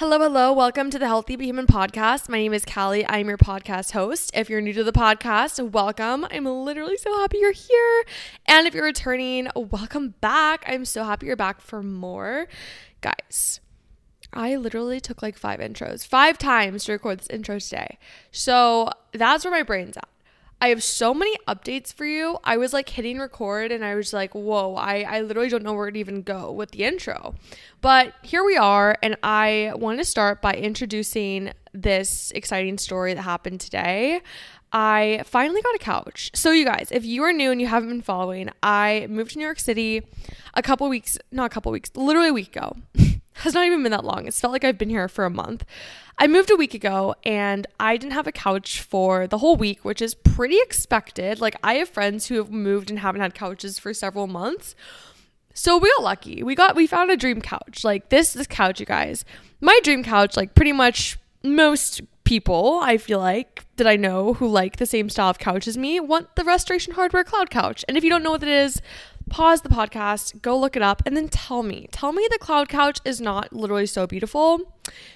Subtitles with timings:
[0.00, 0.50] Hello, hello.
[0.54, 2.30] Welcome to the Healthy But Human podcast.
[2.30, 3.06] My name is Callie.
[3.06, 4.30] I'm your podcast host.
[4.32, 6.26] If you're new to the podcast, welcome.
[6.30, 8.04] I'm literally so happy you're here.
[8.46, 10.64] And if you're returning, welcome back.
[10.66, 12.48] I'm so happy you're back for more.
[13.02, 13.60] Guys,
[14.32, 17.98] I literally took like five intros, five times to record this intro today.
[18.30, 20.08] So that's where my brain's at.
[20.60, 22.38] I have so many updates for you.
[22.44, 25.72] I was like hitting record and I was like, whoa, I, I literally don't know
[25.72, 27.34] where to even go with the intro.
[27.80, 28.98] But here we are.
[29.02, 34.20] And I want to start by introducing this exciting story that happened today.
[34.72, 36.30] I finally got a couch.
[36.34, 39.38] So, you guys, if you are new and you haven't been following, I moved to
[39.38, 40.02] New York City
[40.54, 42.76] a couple weeks, not a couple weeks, literally a week ago.
[43.40, 44.26] has not even been that long.
[44.26, 45.64] It's felt like I've been here for a month.
[46.22, 49.86] I moved a week ago and I didn't have a couch for the whole week,
[49.86, 51.40] which is pretty expected.
[51.40, 54.74] Like, I have friends who have moved and haven't had couches for several months.
[55.54, 56.42] So we got lucky.
[56.42, 57.84] We got we found a dream couch.
[57.84, 59.24] Like this this couch, you guys.
[59.62, 64.46] My dream couch, like pretty much most people, I feel like, that I know who
[64.46, 67.82] like the same style of couch as me, want the Restoration Hardware Cloud Couch.
[67.88, 68.80] And if you don't know what it is,
[69.30, 71.88] pause the podcast, go look it up, and then tell me.
[71.92, 74.60] Tell me the cloud couch is not literally so beautiful.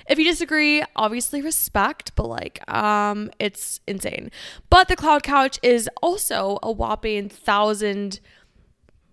[0.08, 4.30] If you disagree, obviously respect, but like, um, it's insane.
[4.70, 8.20] But the cloud couch is also a whopping thousand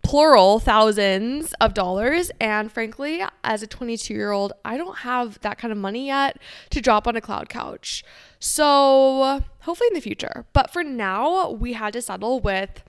[0.03, 2.31] plural thousands of dollars.
[2.39, 6.37] And frankly, as a 22 year old, I don't have that kind of money yet
[6.71, 8.03] to drop on a cloud couch.
[8.39, 10.45] So hopefully in the future.
[10.53, 12.83] But for now, we had to settle with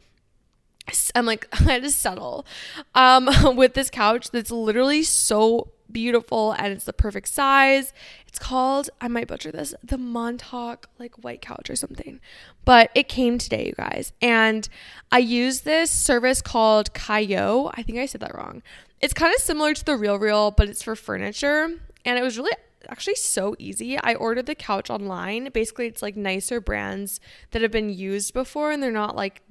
[1.15, 2.47] I'm like, I had to settle
[2.94, 7.93] um, with this couch that's literally so beautiful and it's the perfect size.
[8.26, 12.21] It's called, I might butcher this, the Montauk like white couch or something.
[12.65, 14.12] But it came today, you guys.
[14.22, 14.69] And
[15.10, 17.71] I use this service called Kaiyo.
[17.75, 18.62] I think I said that wrong.
[19.00, 21.69] It's kind of similar to the Real Real, but it's for furniture.
[22.04, 22.53] And it was really
[22.88, 23.98] actually so easy.
[23.98, 25.50] I ordered the couch online.
[25.53, 29.42] Basically, it's like nicer brands that have been used before and they're not like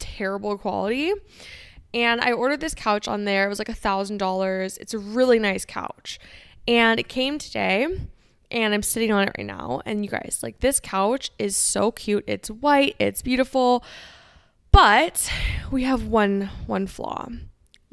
[0.00, 1.12] terrible quality.
[1.92, 3.46] And I ordered this couch on there.
[3.46, 4.78] It was like a thousand dollars.
[4.78, 6.18] It's a really nice couch.
[6.66, 7.86] And it came today
[8.50, 9.80] and I'm sitting on it right now.
[9.84, 12.24] And you guys, like this couch is so cute.
[12.26, 13.84] It's white, it's beautiful.
[14.72, 15.30] But
[15.70, 17.28] we have one one flaw.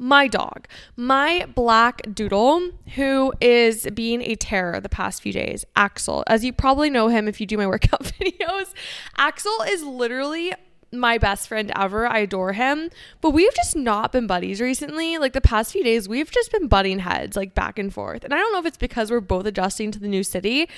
[0.00, 6.22] My dog, my black doodle, who is being a terror the past few days, Axel.
[6.28, 8.72] As you probably know him if you do my workout videos,
[9.16, 10.54] Axel is literally
[10.92, 12.06] my best friend ever.
[12.06, 12.90] I adore him.
[13.20, 15.18] But we've just not been buddies recently.
[15.18, 18.24] Like the past few days, we've just been butting heads, like back and forth.
[18.24, 20.68] And I don't know if it's because we're both adjusting to the new city,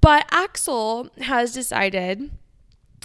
[0.00, 2.30] but Axel has decided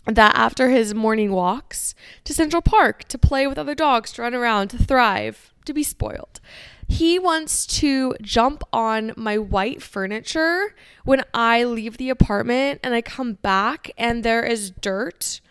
[0.05, 4.35] that after his morning walks to Central Park to play with other dogs, to run
[4.35, 6.39] around, to thrive, to be spoiled.
[6.87, 13.01] He wants to jump on my white furniture when I leave the apartment and I
[13.01, 15.41] come back and there is dirt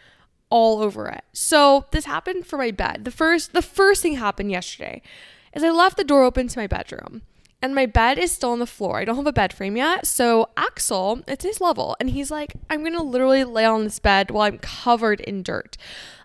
[0.55, 1.25] all over it.
[1.33, 3.05] So this happened for my bed.
[3.05, 5.03] The first the first thing happened yesterday
[5.53, 7.23] is I left the door open to my bedroom.
[7.61, 8.99] And my bed is still on the floor.
[8.99, 10.07] I don't have a bed frame yet.
[10.07, 11.97] So Axel, it's his level.
[11.99, 15.77] And he's like, I'm gonna literally lay on this bed while I'm covered in dirt.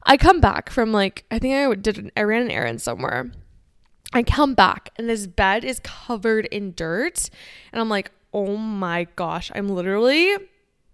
[0.04, 3.32] I come back from like, I think I did I ran an errand somewhere.
[4.14, 7.32] I come back and this bed is covered in dirt.
[7.74, 10.36] And I'm like, oh my gosh, I'm literally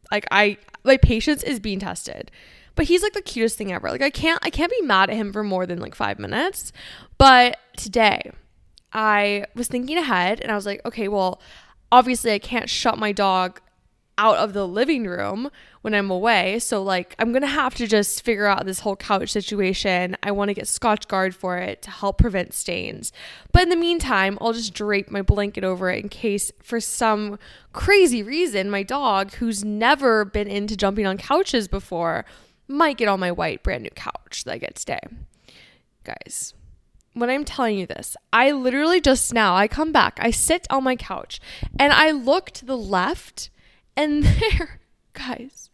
[0.09, 2.31] like I my patience is being tested.
[2.75, 3.89] But he's like the cutest thing ever.
[3.89, 6.71] Like I can't I can't be mad at him for more than like 5 minutes.
[7.17, 8.31] But today
[8.93, 11.41] I was thinking ahead and I was like, okay, well,
[11.91, 13.61] obviously I can't shut my dog
[14.17, 15.49] out of the living room
[15.81, 16.59] when I'm away.
[16.59, 20.15] So like I'm to have to just figure out this whole couch situation.
[20.23, 23.11] I want to get Scotchgard for it to help prevent stains.
[23.51, 27.37] But in the meantime, I'll just drape my blanket over it in case for some
[27.73, 32.25] crazy reason my dog who's never been into jumping on couches before
[32.67, 34.99] might get on my white brand new couch that I get today.
[36.03, 36.53] Guys,
[37.13, 40.83] when I'm telling you this, I literally just now, I come back, I sit on
[40.83, 41.39] my couch,
[41.79, 43.49] and I look to the left,
[43.95, 44.79] and there,
[45.13, 45.69] guys,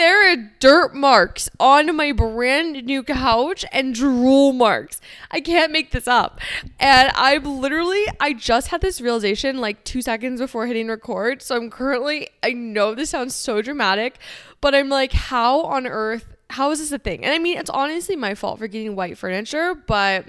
[0.00, 4.98] there are dirt marks on my brand new couch and drool marks.
[5.30, 6.40] I can't make this up.
[6.78, 11.42] And I'm literally, I just had this realization like two seconds before hitting record.
[11.42, 14.16] So I'm currently, I know this sounds so dramatic,
[14.62, 17.22] but I'm like, how on earth, how is this a thing?
[17.22, 20.24] And I mean, it's honestly my fault for getting white furniture, but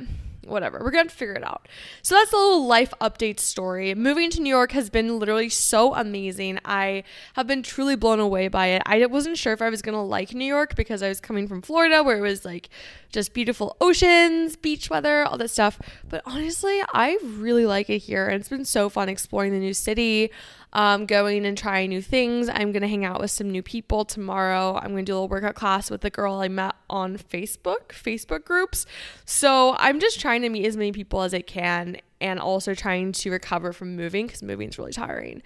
[0.46, 0.80] whatever.
[0.84, 1.68] We're going to figure it out.
[2.02, 3.94] So that's a little life update story.
[3.96, 6.60] Moving to New York has been literally so amazing.
[6.66, 7.04] I
[7.34, 8.82] have been truly blown away by it.
[8.86, 11.48] I wasn't sure if I was going to like New York because I was coming
[11.48, 12.70] from Florida where it was like
[13.12, 15.80] just beautiful oceans, beach weather, all that stuff.
[16.08, 18.28] But honestly, I really like it here.
[18.28, 20.32] And it's been so fun exploring the new city
[20.74, 22.50] um, going and trying new things.
[22.50, 24.80] I'm going to hang out with some new people tomorrow.
[24.82, 27.90] I'm going to do a little workout class with the girl I met on Facebook,
[27.90, 28.86] Facebook groups.
[29.26, 33.12] So I'm just trying to meet as many people as I can and also trying
[33.12, 35.42] to recover from moving because moving is really tiring.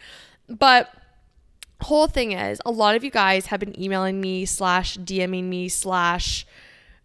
[0.48, 0.94] But
[1.82, 5.70] whole thing is a lot of you guys have been emailing me slash DMing me
[5.70, 6.46] slash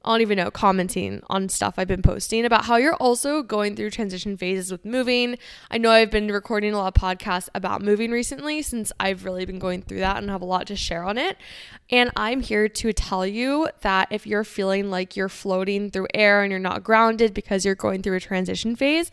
[0.03, 3.77] I don't even know, commenting on stuff I've been posting about how you're also going
[3.77, 5.37] through transition phases with moving.
[5.71, 9.45] I know I've been recording a lot of podcasts about moving recently since I've really
[9.45, 11.37] been going through that and have a lot to share on it.
[11.91, 16.43] And I'm here to tell you that if you're feeling like you're floating through air
[16.43, 19.11] and you're not grounded because you're going through a transition phase,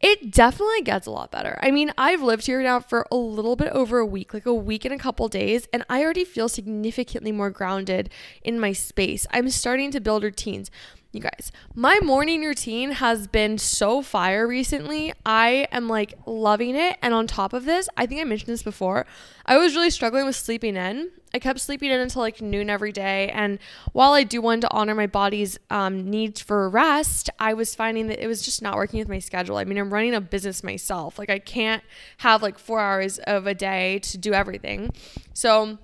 [0.00, 1.58] it definitely gets a lot better.
[1.60, 4.54] I mean, I've lived here now for a little bit over a week, like a
[4.54, 8.10] week and a couple days, and I already feel significantly more grounded
[8.42, 9.26] in my space.
[9.32, 10.70] I'm starting to build routines.
[11.10, 15.14] You guys, my morning routine has been so fire recently.
[15.24, 16.98] I am like loving it.
[17.00, 19.06] And on top of this, I think I mentioned this before.
[19.46, 21.10] I was really struggling with sleeping in.
[21.32, 23.30] I kept sleeping in until like noon every day.
[23.30, 23.58] And
[23.92, 28.08] while I do want to honor my body's um, needs for rest, I was finding
[28.08, 29.56] that it was just not working with my schedule.
[29.56, 31.18] I mean, I'm running a business myself.
[31.18, 31.82] Like, I can't
[32.18, 34.90] have like four hours of a day to do everything.
[35.32, 35.78] So,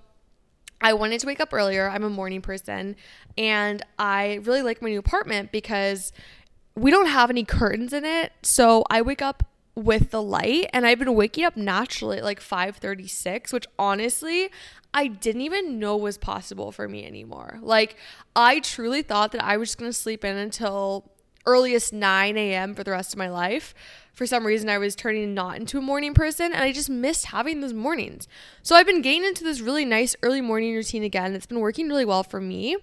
[0.85, 1.89] I wanted to wake up earlier.
[1.89, 2.95] I'm a morning person
[3.39, 6.13] and I really like my new apartment because
[6.77, 8.33] we don't have any curtains in it.
[8.43, 9.45] So I wake up
[9.75, 14.51] with the light and I've been waking up naturally at like 5:36, which honestly,
[14.93, 17.59] I didn't even know was possible for me anymore.
[17.63, 17.97] Like
[18.37, 21.11] I truly thought that I was just going to sleep in until
[21.47, 22.75] earliest 9 a.m.
[22.75, 23.75] for the rest of my life
[24.15, 27.27] for some reason I was turning not into a morning person and I just missed
[27.27, 28.29] having those mornings.
[28.63, 31.35] So I've been getting into this really nice early morning routine again.
[31.35, 32.77] It's been working really well for me.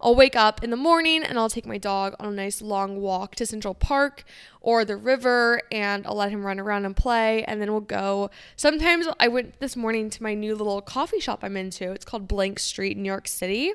[0.00, 3.00] I'll wake up in the morning and I'll take my dog on a nice long
[3.00, 4.24] walk to Central Park
[4.62, 8.30] or the river and I'll let him run around and play and then we'll go.
[8.56, 11.92] Sometimes I went this morning to my new little coffee shop I'm into.
[11.92, 13.74] It's called Blank Street, New York City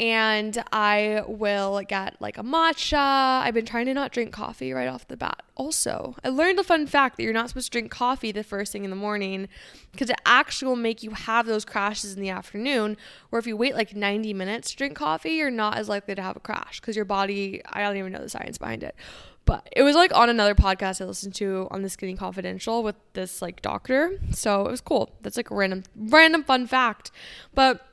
[0.00, 2.96] and I will get like a matcha.
[2.96, 5.42] I've been trying to not drink coffee right off the bat.
[5.54, 8.72] Also, I learned a fun fact that you're not supposed to drink coffee the first
[8.72, 9.48] thing in the morning
[9.92, 12.96] because it actually will make you have those crashes in the afternoon.
[13.30, 16.22] Or if you wait like 90 minutes to drink coffee, you're not as likely to
[16.22, 18.96] have a crash because your body, I don't even know the science behind it.
[19.44, 22.96] But it was like on another podcast I listened to on the Skinny Confidential with
[23.12, 24.18] this like doctor.
[24.30, 25.10] So it was cool.
[25.20, 27.10] That's like a random, random fun fact.
[27.54, 27.84] But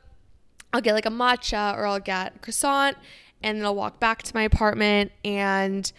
[0.74, 2.98] I'll get like a matcha or I'll get a croissant
[3.42, 5.92] and then I'll walk back to my apartment and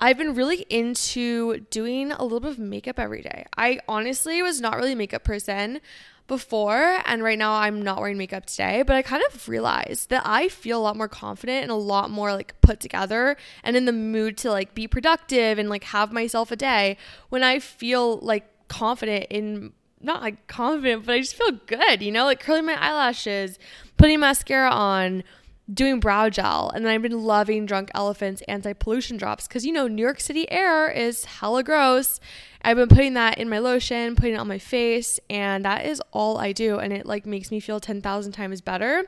[0.00, 3.46] I've been really into doing a little bit of makeup every day.
[3.56, 5.80] I honestly was not really a makeup person
[6.26, 10.22] before and right now I'm not wearing makeup today, but I kind of realized that
[10.24, 13.84] I feel a lot more confident and a lot more like put together and in
[13.84, 16.96] the mood to like be productive and like have myself a day
[17.28, 19.72] when I feel like confident in
[20.04, 23.58] not like confident, but I just feel good, you know, like curling my eyelashes,
[23.96, 25.24] putting mascara on,
[25.72, 26.70] doing brow gel.
[26.74, 30.20] And then I've been loving Drunk Elephant's anti pollution drops because, you know, New York
[30.20, 32.20] City air is hella gross.
[32.66, 36.00] I've been putting that in my lotion, putting it on my face, and that is
[36.12, 36.78] all I do.
[36.78, 39.04] And it like makes me feel 10,000 times better.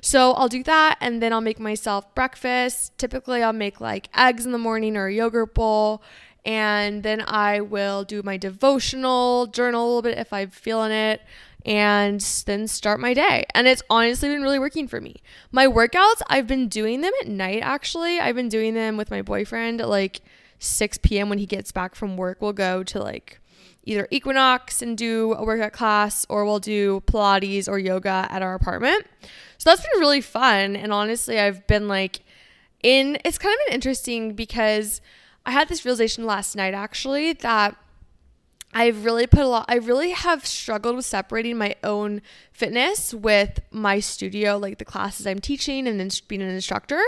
[0.00, 2.96] So I'll do that and then I'll make myself breakfast.
[2.98, 6.02] Typically, I'll make like eggs in the morning or a yogurt bowl
[6.44, 11.22] and then I will do my devotional, journal a little bit if I'm feeling it,
[11.64, 13.44] and then start my day.
[13.54, 15.22] And it's honestly been really working for me.
[15.52, 18.18] My workouts, I've been doing them at night actually.
[18.18, 20.20] I've been doing them with my boyfriend at like
[20.58, 21.28] 6 p.m.
[21.28, 22.38] when he gets back from work.
[22.40, 23.38] We'll go to like
[23.84, 28.54] either Equinox and do a workout class, or we'll do Pilates or yoga at our
[28.54, 29.06] apartment.
[29.58, 30.76] So that's been really fun.
[30.76, 32.20] And honestly, I've been like,
[32.82, 35.00] in it's kind of interesting because
[35.44, 37.76] I had this realization last night actually that
[38.74, 42.22] I've really put a lot, I really have struggled with separating my own
[42.52, 47.02] fitness with my studio, like the classes I'm teaching and then being an instructor.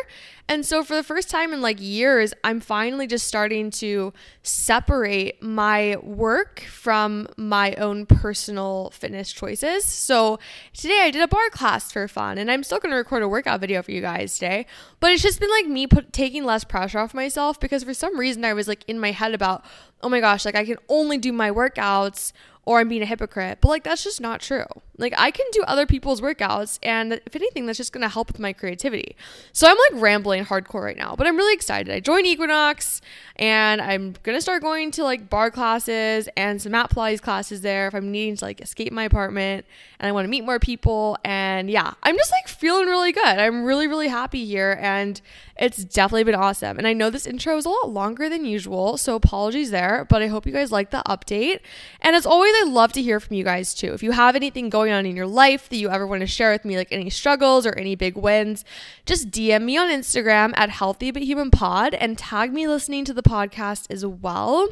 [0.49, 5.43] And so for the first time in like years, I'm finally just starting to separate
[5.43, 9.85] my work from my own personal fitness choices.
[9.85, 10.39] So
[10.73, 13.29] today I did a barre class for fun and I'm still going to record a
[13.29, 14.67] workout video for you guys today,
[15.01, 18.19] but it's just been like me put, taking less pressure off myself because for some
[18.19, 19.65] reason I was like in my head about,
[20.03, 22.33] oh my gosh, like I can only do my workouts
[22.67, 23.59] or I'm being a hypocrite.
[23.61, 24.67] But like that's just not true.
[24.97, 28.29] Like I can do other people's workouts and if anything that's just going to help
[28.29, 29.17] with my creativity.
[29.53, 31.93] So I'm like rambling hardcore right now, but I'm really excited.
[31.93, 33.01] I joined Equinox
[33.37, 37.63] and I'm going to start going to like barre classes and some mat Pilates classes
[37.63, 39.67] there if I'm needing to like escape my apartment
[39.99, 43.25] and I want to meet more people and yeah, I'm just like feeling really good.
[43.25, 45.21] I'm really really happy here and
[45.57, 46.79] it's definitely been awesome.
[46.79, 50.21] And I know this intro is a lot longer than usual, so apologies there, but
[50.21, 51.61] I hope you guys like the update.
[52.01, 53.93] And as always, I love to hear from you guys too.
[53.93, 56.51] If you have anything going on in your life that you ever want to share
[56.51, 58.65] with me, like any struggles or any big wins,
[59.07, 63.15] just DM me on Instagram at Healthy But Human Pod and tag me listening to
[63.15, 64.69] the podcast as well.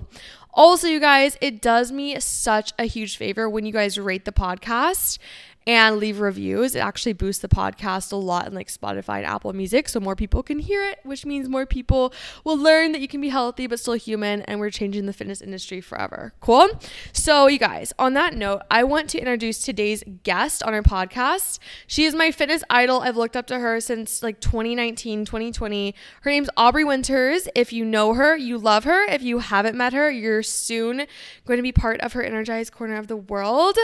[0.54, 4.32] Also, you guys, it does me such a huge favor when you guys rate the
[4.32, 5.18] podcast
[5.66, 6.74] and leave reviews.
[6.74, 10.16] It actually boosts the podcast a lot in like Spotify and Apple Music so more
[10.16, 12.12] people can hear it, which means more people
[12.44, 15.40] will learn that you can be healthy but still human and we're changing the fitness
[15.40, 16.32] industry forever.
[16.40, 16.68] Cool?
[17.12, 21.58] So, you guys, on that note, I want to introduce today's guest on our podcast.
[21.86, 23.00] She is my fitness idol.
[23.00, 25.94] I've looked up to her since like 2019, 2020.
[26.22, 27.48] Her name's Aubre Winters.
[27.54, 29.04] If you know her, you love her.
[29.04, 31.06] If you haven't met her, you're soon
[31.46, 33.76] going to be part of her energized corner of the world.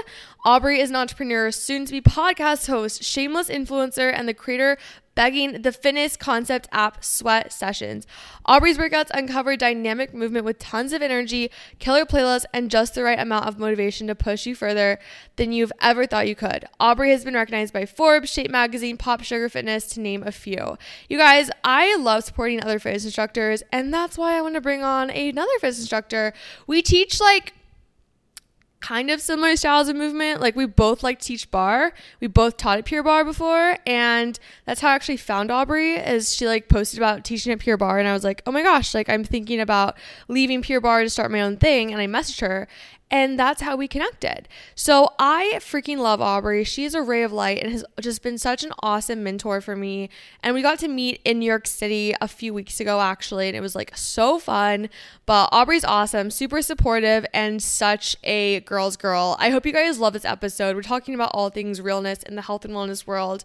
[0.44, 4.78] Aubre is an entrepreneur soon to be podcast host, shameless influencer, and the creator
[5.14, 8.06] begging the fitness concept app Sweat Sessions.
[8.46, 13.18] Aubre's workouts uncover dynamic movement with tons of energy, killer playlists, and just the right
[13.18, 14.98] amount of motivation to push you further
[15.36, 16.64] than you've ever thought you could.
[16.80, 20.78] Aubre has been recognized by Forbes, Shape Magazine, Pop Sugar Fitness, to name a few.
[21.10, 24.82] You guys, I love supporting other fitness instructors, and that's why I want to bring
[24.82, 26.32] on another fitness instructor.
[26.66, 27.52] We teach like
[28.80, 30.40] kind of similar styles of movement.
[30.40, 31.92] Like we both like teach barre.
[32.20, 35.78] We both taught at Pure Barre before, and that's how I actually found Aubre.
[35.78, 38.62] Is she like posted about teaching at Pure Barre, and I was like, oh my
[38.62, 39.96] gosh, like I'm thinking about
[40.28, 42.68] leaving Pure Barre to start my own thing, and I messaged her,
[43.10, 44.48] and that's how we connected.
[44.74, 46.64] So I freaking love Aubre.
[46.64, 49.74] She is a ray of light and has just been such an awesome mentor for
[49.74, 50.10] me.
[50.42, 53.56] And we got to meet in New York City a few weeks ago, actually, and
[53.56, 54.90] it was like so fun.
[55.24, 59.36] But Aubre's awesome, super supportive, and such a girl's girl.
[59.38, 60.76] I hope you guys love this episode.
[60.76, 63.44] We're talking about all things realness in the health and wellness world.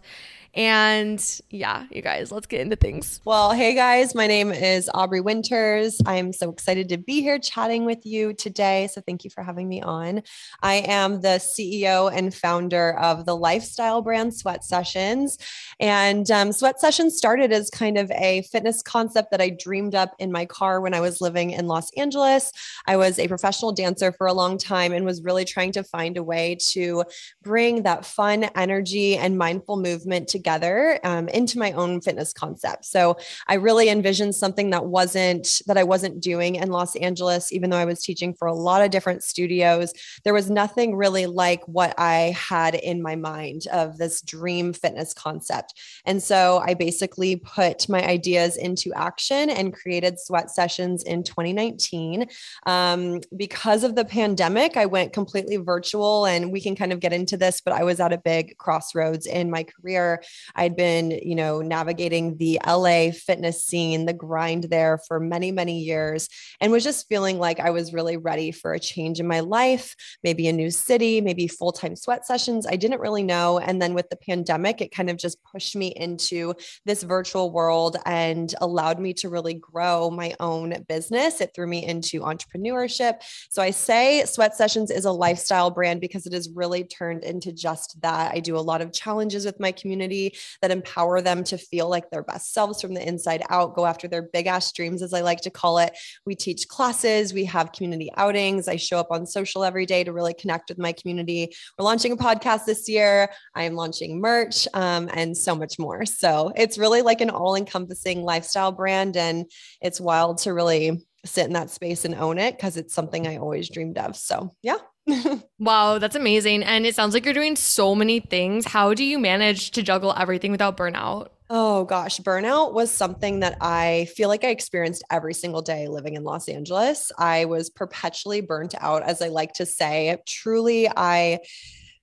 [0.54, 3.20] And yeah, you guys, let's get into things.
[3.24, 6.00] Well, hey guys, my name is Aubre Winters.
[6.06, 8.86] I'm so excited to be here chatting with you today.
[8.92, 10.22] So thank you for having me on.
[10.62, 15.38] I am the CEO and founder of the lifestyle brand Sweat Sessions.
[15.80, 20.14] And um, Sweat Sessions started as kind of a fitness concept that I dreamed up
[20.20, 22.52] in my car when I was living in Los Angeles.
[22.86, 26.16] I was a professional dancer for a long time and was really trying to find
[26.16, 27.02] a way to
[27.42, 32.84] bring that fun energy and mindful movement to together um, into my own fitness concept.
[32.84, 33.16] So
[33.48, 37.78] I really envisioned something that wasn't that I wasn't doing in Los Angeles, even though
[37.78, 39.94] I was teaching for a lot of different studios.
[40.22, 45.14] There was nothing really like what I had in my mind of this dream fitness
[45.14, 45.80] concept.
[46.04, 52.28] And so I basically put my ideas into action and created sweat sessions in 2019.
[52.66, 57.14] Um, because of the pandemic, I went completely virtual, and we can kind of get
[57.14, 60.22] into this, but I was at a big crossroads in my career
[60.54, 65.80] I'd been, you know, navigating the LA fitness scene, the grind there for many, many
[65.80, 66.28] years,
[66.60, 69.94] and was just feeling like I was really ready for a change in my life,
[70.22, 72.66] maybe a new city, maybe full time sweat sessions.
[72.66, 73.58] I didn't really know.
[73.58, 77.96] And then with the pandemic, it kind of just pushed me into this virtual world
[78.06, 81.40] and allowed me to really grow my own business.
[81.40, 83.22] It threw me into entrepreneurship.
[83.50, 87.52] So I say Sweat Sessions is a lifestyle brand because it has really turned into
[87.52, 88.32] just that.
[88.34, 90.23] I do a lot of challenges with my community
[90.62, 94.06] that empower them to feel like their best selves from the inside out, go after
[94.06, 95.96] their big ass dreams, as I like to call it.
[96.24, 98.68] We teach classes, we have community outings.
[98.68, 101.54] I show up on social every day to really connect with my community.
[101.78, 103.30] We're launching a podcast this year.
[103.54, 106.04] I am launching merch um, and so much more.
[106.06, 109.16] So it's really like an all encompassing lifestyle brand.
[109.16, 109.50] And
[109.80, 113.38] it's wild to really sit in that space and own it because it's something I
[113.38, 114.16] always dreamed of.
[114.16, 114.76] So, yeah.
[115.58, 116.62] wow, that's amazing.
[116.62, 118.66] And it sounds like you're doing so many things.
[118.66, 121.28] How do you manage to juggle everything without burnout?
[121.50, 126.14] Oh gosh, burnout was something that I feel like I experienced every single day living
[126.14, 127.12] in Los Angeles.
[127.18, 130.16] I was perpetually burnt out, as I like to say.
[130.26, 131.40] Truly, I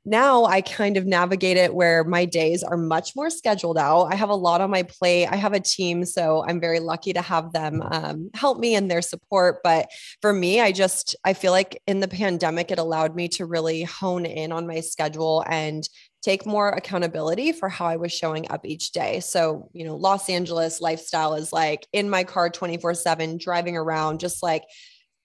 [0.03, 4.05] now I kind of navigate it where my days are much more scheduled out.
[4.05, 5.27] I have a lot on my plate.
[5.27, 8.87] I have a team, so I'm very lucky to have them um, help me in
[8.87, 9.59] their support.
[9.63, 9.89] But
[10.21, 13.83] for me, I just I feel like in the pandemic, it allowed me to really
[13.83, 15.87] hone in on my schedule and
[16.23, 19.19] take more accountability for how I was showing up each day.
[19.19, 24.19] So, you know, Los Angeles lifestyle is like in my car 24 7, driving around,
[24.19, 24.63] just like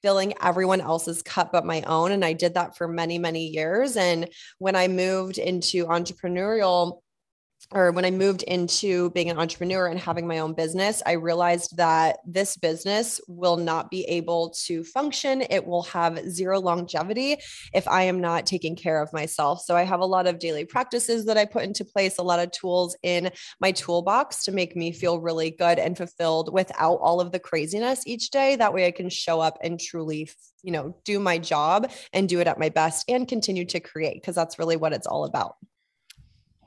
[0.03, 2.13] filling everyone else's cup but my own.
[2.13, 3.97] And I did that for many, many years.
[3.97, 7.01] And when I moved into entrepreneurial,
[7.73, 11.77] or when I moved into being an entrepreneur and having my own business, I realized
[11.77, 15.43] that this business will not be able to function.
[15.51, 17.39] It will have zero longevity
[17.75, 19.63] if I am not taking care of myself.
[19.63, 22.39] So I have a lot of daily practices that I put into place, a lot
[22.39, 23.31] of tools in
[23.61, 28.07] my toolbox to make me feel really good and fulfilled without all of the craziness
[28.07, 28.57] each day.
[28.57, 30.31] That way I can show up and truly,
[30.63, 34.21] you know, do my job and do it at my best and continue to create
[34.21, 35.57] because that's really what it's all about.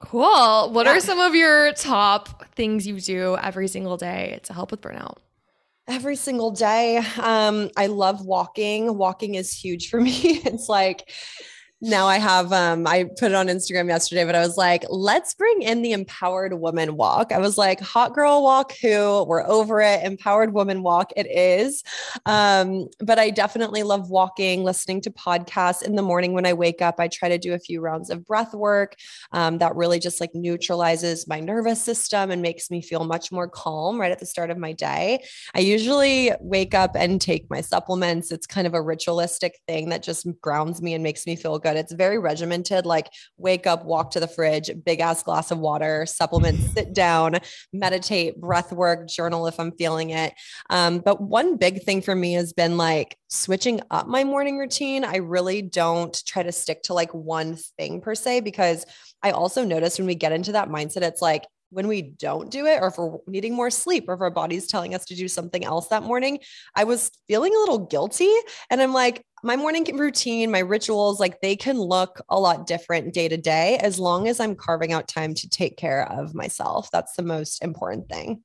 [0.02, 0.72] Cool.
[0.72, 0.94] What yeah.
[0.94, 5.18] are some of your top things you do every single day to help with burnout?
[5.88, 6.98] Every single day.
[7.22, 8.98] Um, I love walking.
[8.98, 10.12] Walking is huge for me.
[10.46, 11.12] it's like
[11.82, 15.34] now I have um I put it on Instagram yesterday, but I was like, let's
[15.34, 17.32] bring in the empowered woman walk.
[17.32, 21.84] I was like, hot girl walk who we're over it, empowered woman walk it is.
[22.26, 26.82] Um, but I definitely love walking, listening to podcasts in the morning when I wake
[26.82, 26.96] up.
[27.00, 28.96] I try to do a few rounds of breath work
[29.32, 33.48] um, that really just like neutralizes my nervous system and makes me feel much more
[33.48, 35.24] calm right at the start of my day.
[35.56, 38.34] I usually wake up and take my supplements.
[38.34, 41.69] It's kind of a ritualistic thing that just grounds me and makes me feel good
[41.70, 41.80] good.
[41.80, 46.06] It's very regimented, like wake up, walk to the fridge, big ass glass of water,
[46.06, 47.38] supplement, sit down,
[47.74, 50.34] meditate, breath work, journal if I'm feeling it.
[50.70, 55.04] Um, but one big thing for me has been like switching up my morning routine.
[55.04, 58.86] I really don't try to stick to like one thing per se, because
[59.22, 62.66] I also notice when we get into that mindset, it's like, when we don't do
[62.66, 65.28] it or if we're needing more sleep or if our body's telling us to do
[65.28, 66.40] something else that morning,
[66.74, 68.34] I was feeling a little guilty.
[68.72, 73.14] And I'm like, my morning routine, my rituals, like they can look a lot different
[73.14, 76.90] day to day as long as I'm carving out time to take care of myself.
[76.92, 78.44] That's the most important thing.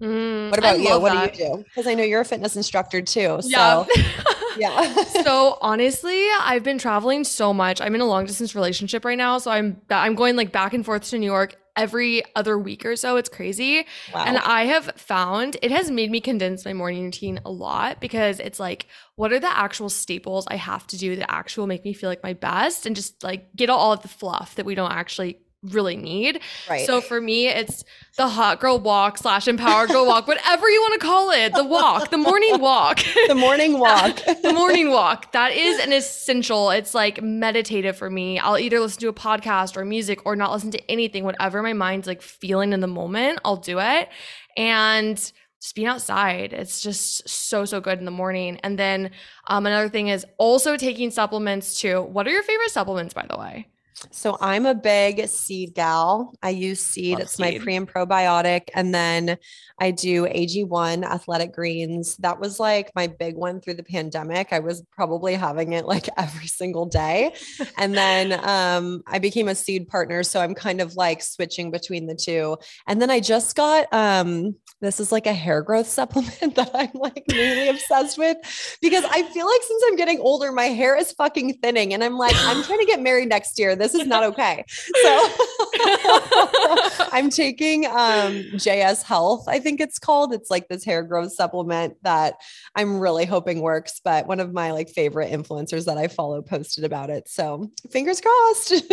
[0.00, 1.00] Mm, what about you?
[1.00, 1.34] What that.
[1.34, 1.64] do you do?
[1.64, 3.40] Because I know you're a fitness instructor too.
[3.42, 3.48] So.
[3.48, 3.84] Yeah.
[4.58, 5.04] yeah.
[5.04, 7.80] so honestly, I've been traveling so much.
[7.80, 10.84] I'm in a long distance relationship right now, so I'm I'm going like back and
[10.84, 13.16] forth to New York every other week or so.
[13.16, 13.86] It's crazy.
[14.12, 14.24] Wow.
[14.24, 18.40] And I have found it has made me condense my morning routine a lot because
[18.40, 21.92] it's like, what are the actual staples I have to do that actually make me
[21.92, 24.92] feel like my best and just like get all of the fluff that we don't
[24.92, 26.40] actually really need.
[26.68, 26.86] Right.
[26.86, 27.84] So for me, it's
[28.16, 31.54] the hot girl walk slash empowered girl walk, whatever you want to call it.
[31.54, 33.02] The walk, the morning walk.
[33.28, 34.20] the morning walk.
[34.42, 35.32] the morning walk.
[35.32, 36.70] That is an essential.
[36.70, 38.38] It's like meditative for me.
[38.38, 41.24] I'll either listen to a podcast or music or not listen to anything.
[41.24, 44.08] Whatever my mind's like feeling in the moment, I'll do it.
[44.56, 45.16] And
[45.64, 46.52] just being outside.
[46.52, 48.60] It's just so, so good in the morning.
[48.62, 49.10] And then
[49.46, 52.02] um, another thing is also taking supplements too.
[52.02, 53.66] What are your favorite supplements, by the way?
[54.10, 56.34] So I'm a big seed gal.
[56.42, 57.12] I use seed.
[57.12, 57.58] Love it's seed.
[57.58, 58.68] my pre and probiotic.
[58.74, 59.38] And then
[59.80, 62.16] I do AG1 athletic greens.
[62.18, 64.52] That was like my big one through the pandemic.
[64.52, 67.34] I was probably having it like every single day.
[67.78, 70.22] and then um, I became a seed partner.
[70.22, 72.56] So I'm kind of like switching between the two.
[72.86, 76.90] And then I just got um, this is like a hair growth supplement that I'm
[76.94, 78.36] like really obsessed with
[78.80, 81.94] because I feel like since I'm getting older, my hair is fucking thinning.
[81.94, 83.74] And I'm like, I'm trying to get married next year.
[83.84, 84.64] This is not okay.
[85.02, 85.28] So
[87.12, 90.32] I'm taking um, JS Health, I think it's called.
[90.32, 92.34] It's like this hair growth supplement that
[92.74, 94.00] I'm really hoping works.
[94.02, 97.28] But one of my like favorite influencers that I follow posted about it.
[97.28, 98.72] So fingers crossed.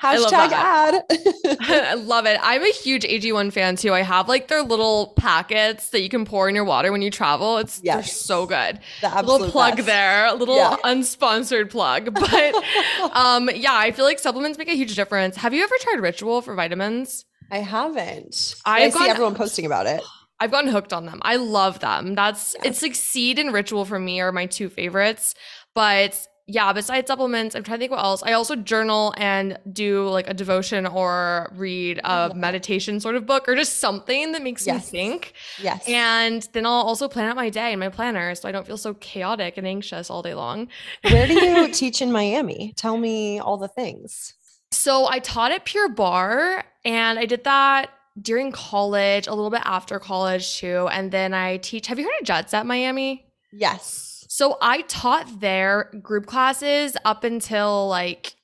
[0.00, 1.02] Hashtag ad.
[1.60, 2.38] I love it.
[2.42, 3.92] I'm a huge AG1 fan too.
[3.92, 7.10] I have like their little packets that you can pour in your water when you
[7.10, 7.58] travel.
[7.58, 7.96] It's yes.
[7.96, 8.80] they're so good.
[9.00, 9.86] The little plug best.
[9.86, 10.76] there, a little yeah.
[10.84, 12.14] unsponsored plug.
[12.14, 12.54] But
[13.14, 15.36] um yeah, I feel like supplements make a huge difference.
[15.44, 17.26] Have you ever tried Ritual for vitamins?
[17.50, 18.54] I haven't.
[18.64, 20.02] I see everyone posting about it.
[20.40, 21.20] I've gotten hooked on them.
[21.20, 22.14] I love them.
[22.14, 25.34] That's it's like Seed and Ritual for me are my two favorites.
[25.74, 28.22] But yeah, besides supplements, I'm trying to think what else.
[28.22, 33.46] I also journal and do like a devotion or read a meditation sort of book
[33.46, 34.90] or just something that makes Yes.
[34.90, 35.34] me think.
[35.62, 35.86] Yes.
[35.86, 38.78] And then I'll also plan out my day in my planner so I don't feel
[38.78, 40.68] so chaotic and anxious all day long.
[41.02, 42.72] Where do you teach in Miami?
[42.76, 44.32] Tell me all the things.
[44.74, 49.62] So I taught at Pure Barre and I did that during college, a little bit
[49.64, 50.88] after college too.
[50.90, 51.86] And then I teach.
[51.86, 53.26] Have you heard of JetSet Miami?
[53.52, 54.26] Yes.
[54.28, 58.34] So I taught their group classes up until like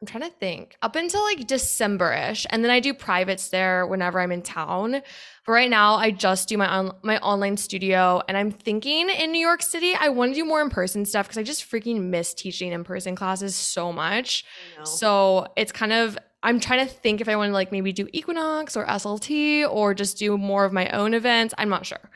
[0.00, 4.20] I'm trying to think up until like December-ish, and then I do privates there whenever
[4.20, 5.02] I'm in town.
[5.48, 9.32] But right now, I just do my on- my online studio, and I'm thinking in
[9.32, 12.02] New York City, I want to do more in person stuff because I just freaking
[12.10, 14.44] miss teaching in person classes so much.
[14.84, 18.06] So it's kind of I'm trying to think if I want to like maybe do
[18.12, 21.54] Equinox or SLT or just do more of my own events.
[21.56, 22.10] I'm not sure.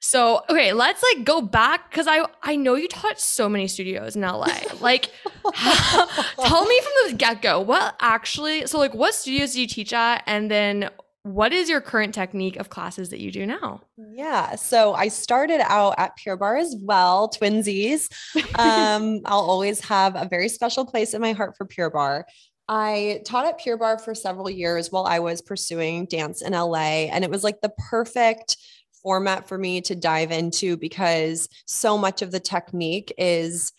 [0.00, 4.16] So okay, let's like go back because I I know you taught so many studios
[4.16, 4.48] in LA.
[4.80, 5.12] Like,
[5.54, 8.66] tell me from the get go what actually.
[8.66, 10.90] So like, what studios do you teach at, and then
[11.24, 13.80] what is your current technique of classes that you do now?
[13.96, 14.56] Yeah.
[14.56, 18.08] So I started out at Pure Barre as well, twinsies.
[18.58, 22.24] Um, I'll always have a very special place in my heart for Pure Barre.
[22.68, 27.06] I taught at Pure Barre for several years while I was pursuing dance in LA,
[27.10, 28.56] and it was like the perfect
[29.02, 33.72] format for me to dive into because so much of the technique is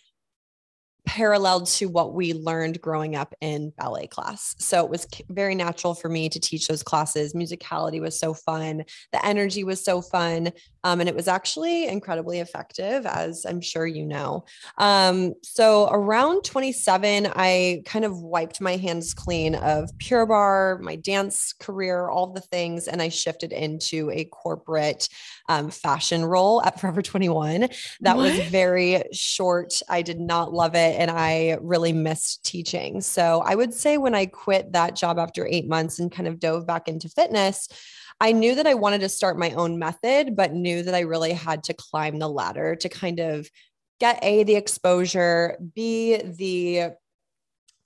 [1.05, 4.55] paralleled to what we learned growing up in ballet class.
[4.59, 7.33] So it was very natural for me to teach those classes.
[7.33, 8.83] Musicality was so fun.
[9.11, 10.51] The energy was so fun.
[10.83, 14.45] Um, and it was actually incredibly effective, as I'm sure you know.
[14.77, 20.95] Um, so around 27, I kind of wiped my hands clean of Pure Barre, my
[20.95, 25.07] dance career, all the things, and I shifted into a corporate
[25.49, 27.69] um, fashion role at Forever 21.
[28.01, 29.81] That was very short.
[29.89, 30.99] I did not love it.
[30.99, 33.01] And I really missed teaching.
[33.01, 36.39] So I would say when I quit that job after eight months and kind of
[36.39, 37.67] dove back into fitness,
[38.23, 41.33] I knew that I wanted to start my own method, but knew that I really
[41.33, 43.49] had to climb the ladder to kind of
[43.99, 46.93] get A, the exposure, B, the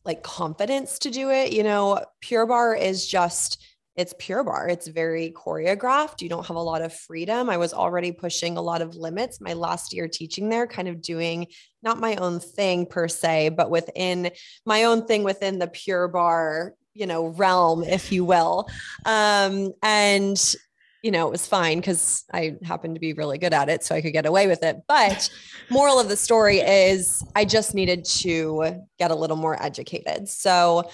[0.06, 1.54] like confidence to do it.
[1.54, 3.64] You know, Pure Barre is just
[3.96, 4.70] it's pure barre.
[4.70, 6.22] It's very choreographed.
[6.22, 7.50] You don't have a lot of freedom.
[7.50, 11.02] I was already pushing a lot of limits my last year teaching there, kind of
[11.02, 11.48] doing
[11.82, 14.30] not my own thing per se, but within
[14.68, 18.68] my own thing within the pure barre, you know, realm, if you will.
[19.06, 20.56] Um, and
[21.04, 23.96] you know, it was fine because I happened to be really good at it, so
[23.96, 24.78] I could get away with it.
[24.88, 25.30] But
[25.70, 30.28] moral of the story is I just needed to get a little more educated.
[30.28, 30.90] So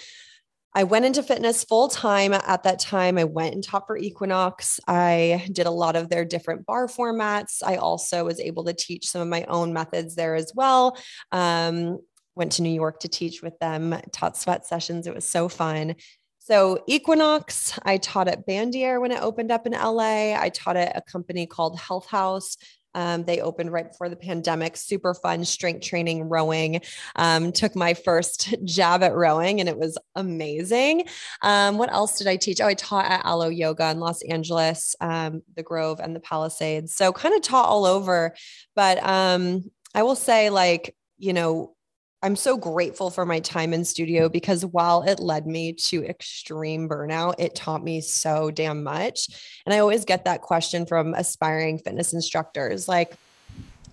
[0.75, 3.17] I went into fitness full time at that time.
[3.17, 4.79] I went and taught for Equinox.
[4.87, 7.61] I did a lot of their different barre formats.
[7.63, 10.97] I also was able to teach some of my own methods there as well.
[11.31, 11.99] Um,
[12.35, 15.07] went to New York to teach with them, taught sweat sessions.
[15.07, 15.95] It was so fun.
[16.39, 20.33] So Equinox, I taught at Bandier when it opened up in LA.
[20.37, 22.57] I taught at a company called Health House.
[22.95, 24.77] Um, they opened right before the pandemic.
[24.77, 26.81] Super fun strength training, rowing.
[27.15, 31.05] Um, took my first jab at rowing, and it was amazing.
[31.41, 32.61] Um, what else did I teach?
[32.61, 36.93] Oh, I taught at Alo Yoga in Los Angeles, um, the Grove, and the Palisades.
[36.93, 38.35] So kind of taught all over.
[38.75, 41.75] But um, I will say, like you know,
[42.23, 46.87] I'm so grateful for my time in studio because while it led me to extreme
[46.87, 49.27] burnout, it taught me so damn much.
[49.65, 53.17] And I always get that question from aspiring fitness instructors like,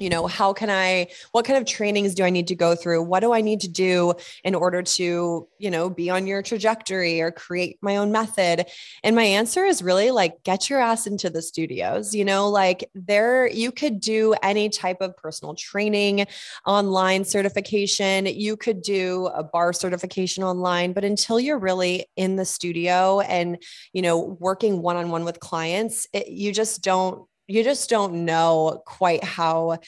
[0.00, 3.02] you know, how can I, what kind of trainings do I need to go through?
[3.02, 7.20] What do I need to do in order to, you know, be on your trajectory
[7.20, 8.66] or create my own method?
[9.04, 12.88] And my answer is really like, get your ass into the studios, you know, like
[12.94, 16.26] there, you could do any type of personal training,
[16.66, 22.46] online certification, you could do a barre certification online, but until you're really in the
[22.46, 27.64] studio and, you know, working one on one with clients, it, you just don't you
[27.64, 29.78] just don't know quite how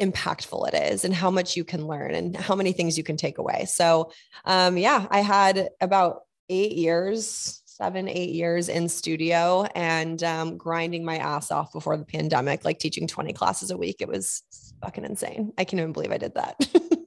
[0.00, 3.16] impactful it is and how much you can learn and how many things you can
[3.16, 3.66] take away.
[3.66, 4.10] So,
[4.46, 11.04] um, yeah, I had about eight years, seven, eight years in studio and um, grinding
[11.04, 13.96] my ass off before the pandemic, like teaching 20 classes a week.
[14.00, 14.42] It was
[14.80, 15.52] fucking insane.
[15.58, 16.66] I can't even believe I did that.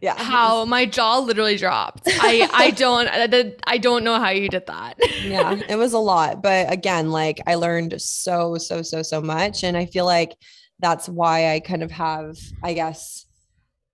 [0.00, 0.14] yeah.
[0.16, 2.02] How my jaw literally dropped.
[2.06, 4.94] I I don't I, I don't know how you did that.
[5.24, 6.42] yeah, it was a lot.
[6.42, 9.64] But again, like I learned so, so, so, so much.
[9.64, 10.36] And I feel like
[10.78, 13.26] that's why I kind of have, I guess,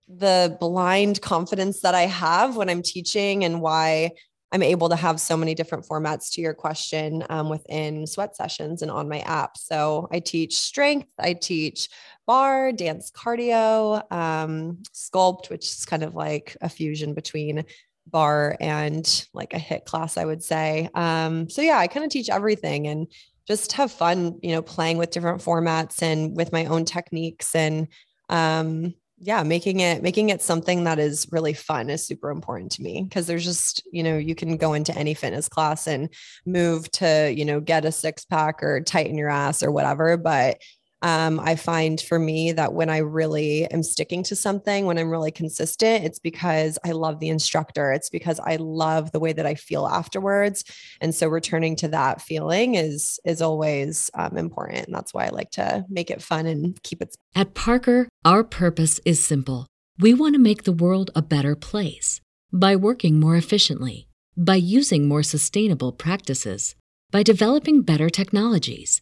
[0.07, 4.11] the blind confidence that I have when I'm teaching and why
[4.51, 8.83] I'm able to have so many different formats to your question um, within sweat sessions
[8.83, 9.57] and on my app.
[9.57, 11.89] So I teach strength, I teach
[12.25, 17.65] barre, dance cardio, um, sculpt, which is kind of like a fusion between
[18.07, 20.89] barre and like a HIIT class, I would say.
[20.93, 23.07] Um, so yeah, I kind of teach everything and
[23.47, 27.87] just have fun, you know, playing with different formats and with my own techniques and
[28.29, 32.81] um, yeah, making it making it something that is really fun is super important to
[32.81, 36.09] me because there's just, you know, you can go into any fitness class and
[36.45, 40.57] move to, you know, get a six pack or tighten your ass or whatever, but
[41.03, 45.09] um, I find for me that when I really am sticking to something, when I'm
[45.09, 47.91] really consistent, it's because I love the instructor.
[47.91, 50.63] It's because I love the way that I feel afterwards.
[51.01, 54.85] And so returning to that feeling is is always um, important.
[54.85, 57.15] And that's why I like to make it fun and keep it.
[57.35, 59.67] At Parker, our purpose is simple.
[59.99, 62.21] We want to make the world a better place
[62.53, 66.75] by working more efficiently, by using more sustainable practices,
[67.11, 69.01] by developing better technologies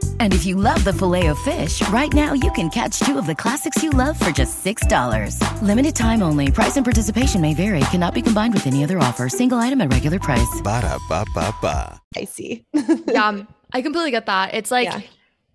[0.21, 3.25] And if you love the filet of fish, right now you can catch two of
[3.25, 5.61] the classics you love for just $6.
[5.63, 6.51] Limited time only.
[6.51, 7.79] Price and participation may vary.
[7.89, 9.27] Cannot be combined with any other offer.
[9.29, 10.61] Single item at regular price.
[10.63, 11.99] Ba da ba ba ba.
[12.15, 12.65] I see.
[13.07, 13.41] yeah,
[13.73, 14.53] I completely get that.
[14.53, 15.01] It's like Yeah.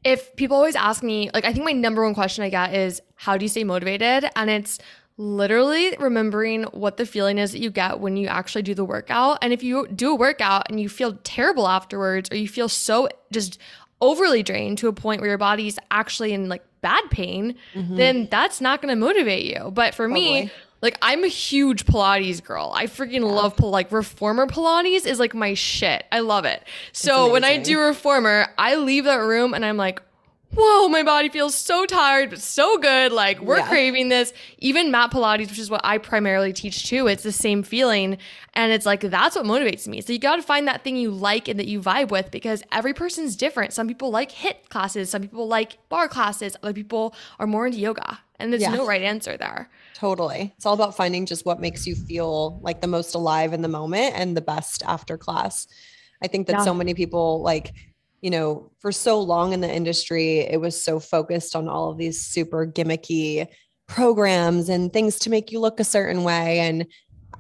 [0.03, 3.01] if people always ask me, like, I think my number one question I get is,
[3.15, 4.29] how do you stay motivated?
[4.35, 4.81] And it's
[5.17, 9.39] literally remembering what the feeling is that you get when you actually do the workout.
[9.43, 13.09] And if you do a workout and you feel terrible afterwards, or you feel so
[13.31, 13.61] just
[14.01, 17.97] overly drained to a point where your body's actually in like bad pain, mm-hmm.
[17.97, 19.71] then that's not going to motivate you.
[19.71, 20.51] But for me,
[20.83, 22.73] like I'm a huge Pilates girl.
[22.75, 26.05] I freaking love Pil- like reformer Pilates is like my shit.
[26.13, 26.63] I love it.
[26.93, 30.01] So when I do reformer, I leave that room and I'm like,
[30.55, 33.13] whoa, my body feels so tired, but so good.
[33.13, 33.69] Like we're Yeah.
[33.69, 34.33] craving this.
[34.59, 38.19] Even Mat Pilates, which is what I primarily teach too, it's the same feeling.
[38.55, 40.01] And it's like that's what motivates me.
[40.01, 42.63] So you got to find that thing you like and that you vibe with because
[42.73, 43.73] every person's different.
[43.73, 47.79] Some people like HIIT classes, some people like barre classes, other people are more into
[47.79, 48.19] yoga.
[48.39, 49.71] And there's no right answer there.
[49.95, 50.53] Totally.
[50.57, 53.69] It's all about finding just what makes you feel like the most alive in the
[53.69, 55.67] moment and the best after class.
[56.23, 56.65] I think that Yeah.
[56.65, 57.73] so many people like,
[58.21, 61.99] you know, for so long in the industry, it was so focused on all of
[61.99, 63.47] these super gimmicky
[63.87, 66.61] programs and things to make you look a certain way.
[66.61, 66.87] And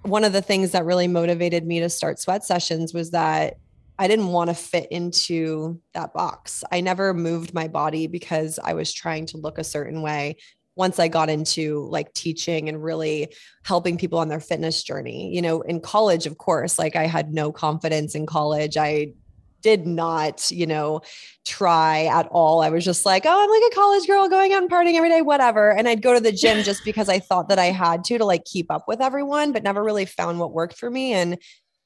[0.03, 3.57] one of the things that really motivated me to start sweat sessions was that
[3.99, 6.62] I didn't want to fit into that box.
[6.71, 10.37] I never moved my body because I was trying to look a certain way
[10.77, 13.35] once I got into like teaching and really
[13.65, 15.35] helping people on their fitness journey.
[15.35, 18.77] You know, in college, of course, like I had no confidence in college.
[18.77, 19.15] I
[19.62, 21.01] did not, you know,
[21.45, 22.62] try at all.
[22.62, 25.09] I was just like, oh, I'm like a college girl going out and partying every
[25.09, 25.73] day, whatever.
[25.73, 28.25] And I'd go to the gym just because I thought that I had to to
[28.25, 31.12] like keep up with everyone, but never really found what worked for me.
[31.12, 31.38] And,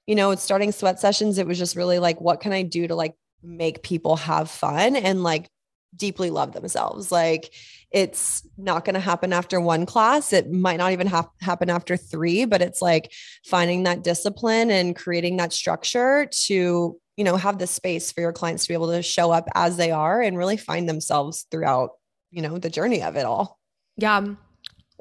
[0.07, 2.95] you know, starting sweat sessions, it was just really like, what can I do to
[2.95, 5.49] like make people have fun and like
[5.97, 7.11] deeply love themselves?
[7.11, 7.55] Like,
[7.91, 10.33] it's not going to happen after one class.
[10.33, 13.13] It might not even hap- happen after three, but it's like
[13.45, 18.33] finding that discipline and creating that structure to, you know, have the space for your
[18.33, 21.91] clients to be able to show up as they are and really find themselves throughout,
[22.31, 23.59] you know, the journey of it all.
[23.99, 24.25] Yeah.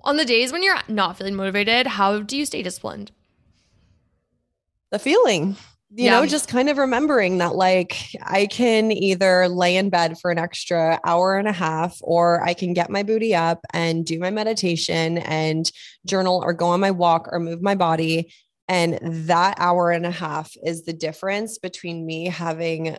[0.03, 3.13] On the days when you're not feeling motivated, how do you stay disciplined?
[4.89, 5.55] The feeling,
[5.91, 6.19] you Yeah.
[6.19, 10.39] know, just kind of remembering that like I can either lay in bed for an
[10.39, 14.29] extra hour and a half, or I can get my booty up and do my
[14.29, 15.71] meditation and
[16.05, 18.33] journal or go on my walk or move my body.
[18.69, 22.97] And that hour and a half is the difference between me having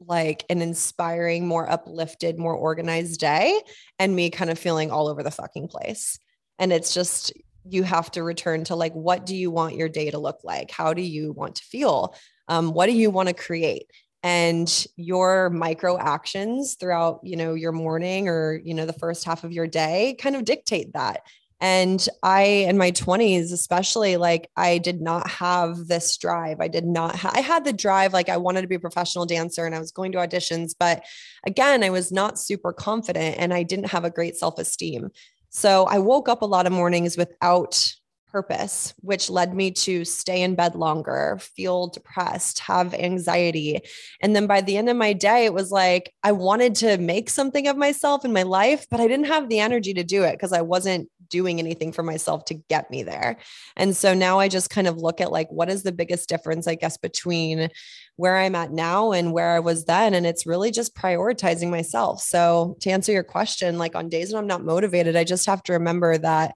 [0.00, 3.60] like an inspiring, more uplifted, more organized day
[3.98, 6.18] and me kind of feeling all over the fucking place.
[6.58, 7.32] And it's just,
[7.68, 10.70] you have to return to like, what do you want your day to look like?
[10.70, 12.14] How do you want to feel?
[12.48, 13.90] Um, what do you want to create?
[14.22, 19.44] And your micro actions throughout, you know, your morning or, you know, the first half
[19.44, 21.20] of your day kind of dictate that.
[21.60, 26.60] And I, in my 20s, especially, like I did not have this drive.
[26.60, 29.24] I did not, ha- I had the drive, like I wanted to be a professional
[29.24, 30.74] dancer and I was going to auditions.
[30.78, 31.04] But
[31.46, 35.10] again, I was not super confident and I didn't have a great self esteem.
[35.48, 37.94] So I woke up a lot of mornings without
[38.36, 43.80] purpose, which led me to stay in bed longer, feel depressed, have anxiety.
[44.20, 47.30] And then by the end of my day, it was like I wanted to make
[47.30, 50.32] something of myself in my life, but I didn't have the energy to do it
[50.32, 53.38] because I wasn't doing anything for myself to get me there.
[53.76, 56.66] And so now I just kind of look at like, what is the biggest difference,
[56.66, 57.70] I guess, between
[58.16, 60.14] where I'm at now and where I was then.
[60.14, 62.22] And it's really just prioritizing myself.
[62.22, 65.62] So to answer your question, like on days when I'm not motivated, I just have
[65.64, 66.54] to remember that,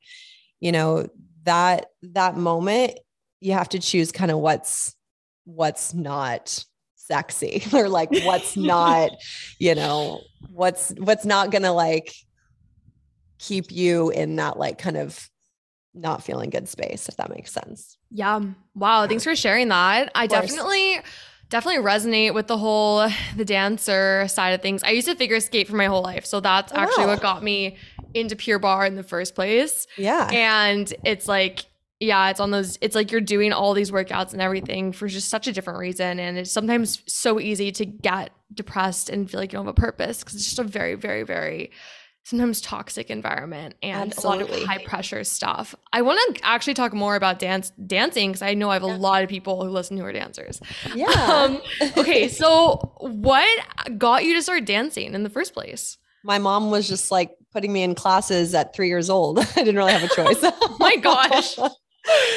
[0.60, 1.08] you know,
[1.44, 2.98] that that moment
[3.40, 4.94] you have to choose kind of what's
[5.44, 9.10] what's not sexy or like what's not
[9.58, 12.14] you know what's what's not gonna like
[13.40, 15.30] keep you in that like kind of
[15.94, 17.96] not feeling good space if that makes sense.
[18.10, 18.40] Yeah.
[18.74, 19.06] Wow.
[19.06, 20.12] Thanks for sharing that.
[20.14, 21.00] I definitely
[21.48, 24.82] definitely resonate with the whole the dancer side of things.
[24.84, 27.42] I used to figure skate for my whole life so that's oh, actually what got
[27.42, 27.76] me
[28.14, 29.86] into Pure Barre in the first place.
[29.96, 30.28] Yeah.
[30.32, 31.64] And it's like,
[31.98, 35.28] yeah, it's on those, it's like you're doing all these workouts and everything for just
[35.28, 36.18] such a different reason.
[36.18, 39.80] And it's sometimes so easy to get depressed and feel like you don't have a
[39.80, 41.70] purpose because it's just a very, very, very
[42.24, 44.44] sometimes toxic environment and Absolutely.
[44.44, 45.74] a lot of high pressure stuff.
[45.92, 48.86] I want to actually talk more about dance dancing because I know I have a
[48.86, 50.60] lot of people who listen who are dancers.
[50.94, 51.08] Yeah.
[51.30, 51.60] Um,
[51.96, 53.46] okay, so what
[53.96, 55.96] got you to start dancing in the first place?
[56.24, 59.38] My mom was just like, putting me in classes at three years old.
[59.38, 60.42] I didn't really have a choice.
[60.78, 61.58] my gosh.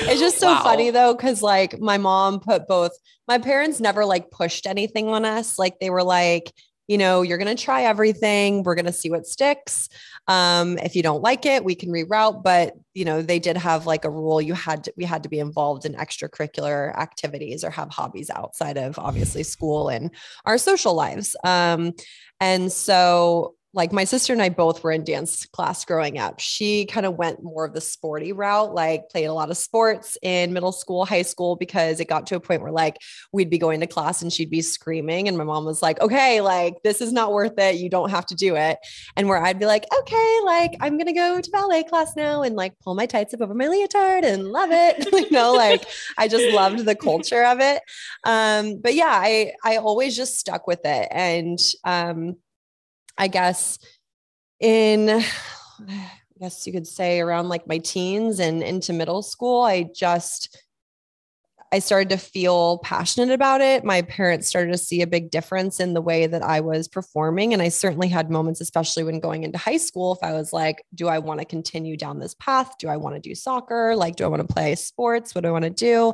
[0.01, 0.63] it's just so wow.
[0.63, 2.91] funny though, because like my mom put both,
[3.27, 5.57] my parents never like pushed anything on us.
[5.57, 6.51] Like they were like,
[6.87, 8.63] you know, you're going to try everything.
[8.63, 9.89] We're going to see what sticks.
[10.27, 12.43] Um, if you don't like it, we can reroute.
[12.43, 15.29] But, you know, they did have like a rule you had to, we had to
[15.29, 20.11] be involved in extracurricular activities or have hobbies outside of obviously school and
[20.45, 21.35] our social lives.
[21.43, 21.93] Um,
[22.39, 26.39] and so like my sister and I both were in dance class growing up.
[26.39, 30.15] She kind of went more of the sporty route, like played a lot of sports
[30.21, 32.97] in middle school, high school, because it got to a point where like
[33.31, 35.27] we'd be going to class and she'd be screaming.
[35.27, 37.77] And my mom was like, okay, like this is not worth it.
[37.77, 38.77] You don't have to do it.
[39.15, 42.43] And where I'd be like, okay, like I'm going to go to ballet class now
[42.43, 45.11] and like pull my tights up over my leotard and love it.
[45.11, 45.83] you know, like
[46.17, 47.81] I just loved the culture of it.
[48.23, 51.07] Um, but yeah, I, I always just stuck with it.
[51.09, 52.35] And, um,
[53.17, 53.79] I guess
[54.59, 55.09] in
[55.89, 60.57] I guess you could say around like my teens and into middle school, I just
[61.73, 63.83] I started to feel passionate about it.
[63.83, 67.51] My parents started to see a big difference in the way that I was performing.
[67.51, 70.83] And I certainly had moments, especially when going into high school, if I was like,
[70.93, 72.75] do I want to continue down this path?
[72.77, 73.95] Do I want to do soccer?
[73.95, 75.33] Like, do I want to play sports?
[75.33, 76.13] What do I want to do?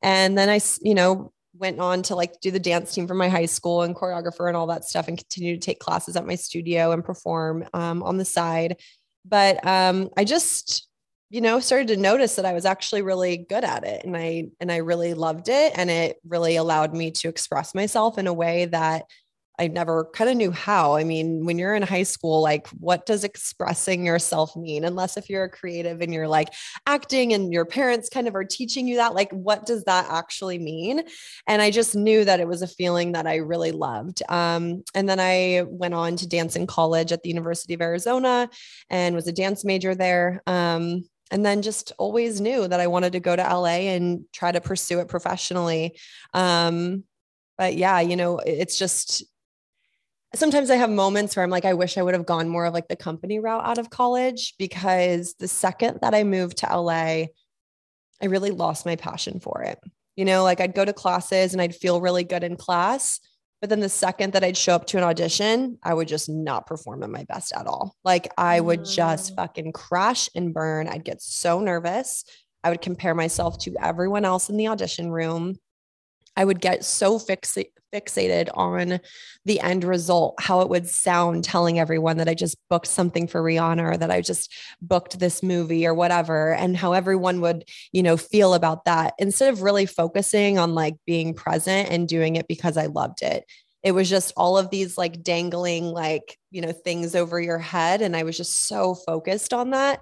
[0.00, 3.28] And then I, you know, went on to like do the dance team for my
[3.28, 6.34] high school and choreographer and all that stuff and continue to take classes at my
[6.34, 8.76] studio and perform um, on the side.
[9.24, 10.88] But um, i just
[11.30, 14.44] you know started to notice that i was actually really good at it and i
[14.60, 18.32] and i really loved it and it really allowed me to express myself in a
[18.32, 19.04] way that
[19.58, 20.96] I never kind of knew how.
[20.96, 24.84] I mean, when you're in high school, like what does expressing yourself mean?
[24.84, 26.52] Unless if you're a creative and you're like
[26.86, 30.58] acting and your parents kind of are teaching you that, like what does that actually
[30.58, 31.04] mean?
[31.46, 34.22] And I just knew that it was a feeling that I really loved.
[34.28, 38.50] Um, and then I went on to dance in college at the University of Arizona
[38.90, 40.42] and was a dance major there.
[40.48, 44.52] Um, and then just always knew that I wanted to go to LA and try
[44.52, 45.98] to pursue it professionally.
[46.32, 47.04] Um,
[47.56, 49.24] but yeah, you know, it's just
[50.34, 52.74] sometimes I have moments where I'm like, I wish I would have gone more of
[52.74, 57.26] like the company route out of college because the second that I moved to LA,
[58.22, 59.78] I really lost my passion for it.
[60.16, 63.20] You know, like I'd go to classes and I'd feel really good in class.
[63.60, 66.66] But then the second that I'd show up to an audition, I would just not
[66.66, 67.96] perform at my best at all.
[68.04, 68.94] Like I would mm.
[68.94, 70.88] just fucking crash and burn.
[70.88, 72.24] I'd get so nervous.
[72.62, 75.56] I would compare myself to everyone else in the audition room.
[76.36, 78.98] I would get so fixated fixated on
[79.44, 83.40] the end result, how it would sound telling everyone that I just booked something for
[83.40, 88.02] Rihanna or that I just booked this movie or whatever, and how everyone would, you
[88.02, 92.48] know, feel about that instead of really focusing on like being present and doing it
[92.48, 93.44] because I loved it.
[93.84, 98.00] it was just all of these like dangling like you know things over your head
[98.00, 100.00] and i was just so focused on that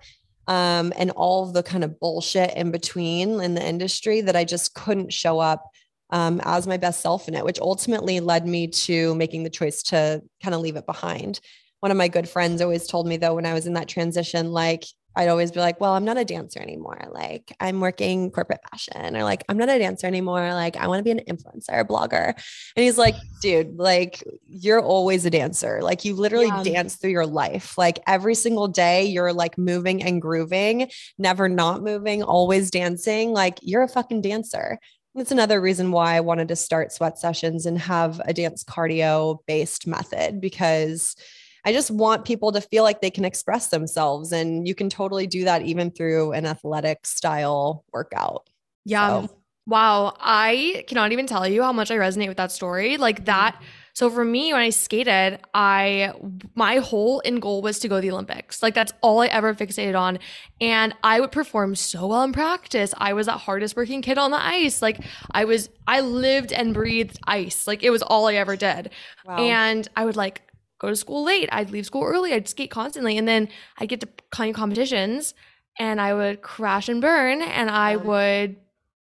[0.49, 4.75] um, and all the kind of bullshit in between in the industry that i just
[4.75, 5.69] couldn't show up
[6.13, 9.83] um, as my best self in it which ultimately led me to making the choice
[9.83, 11.41] to kind of leave it behind
[11.81, 14.53] one of my good friends always told me though when i was in that transition
[14.53, 14.85] like
[15.15, 17.01] I'd always be like, well, I'm not a dancer anymore.
[17.11, 20.53] Like I'm working corporate fashion or like I'm not a dancer anymore.
[20.55, 22.29] Like I want to be an influencer, a blogger.
[22.77, 25.81] And he's like, dude, like you're always a dancer.
[25.83, 26.63] Like you literally yeah.
[26.63, 27.77] dance through your life.
[27.77, 33.33] Like every single day you're like moving and grooving, never not moving, always dancing.
[33.33, 34.79] Like you're a fucking dancer.
[35.15, 39.39] That's another reason why I wanted to start sweat sessions and have a dance cardio
[39.47, 41.17] based method because
[41.65, 44.33] I just want people to feel like they can express themselves.
[44.33, 48.49] And you can totally do that even through an athletic style workout.
[48.85, 49.27] Yeah.
[49.27, 49.39] So.
[49.67, 50.17] Wow.
[50.19, 52.97] I cannot even tell you how much I resonate with that story.
[52.97, 53.55] Like that.
[53.55, 53.65] Mm-hmm.
[53.95, 56.13] So for me, when I skated, I
[56.55, 58.63] my whole end goal was to go to the Olympics.
[58.63, 60.19] Like that's all I ever fixated on.
[60.61, 62.95] And I would perform so well in practice.
[62.97, 64.81] I was the hardest working kid on the ice.
[64.81, 67.67] Like I was I lived and breathed ice.
[67.67, 68.91] Like it was all I ever did.
[69.27, 69.37] Wow.
[69.37, 70.43] And I would like
[70.79, 71.51] go to school late.
[71.53, 72.33] I'd leave school early.
[72.33, 73.19] I'd skate constantly.
[73.19, 75.35] And then I'd get to climbing competitions
[75.79, 78.57] and I would crash and burn and I would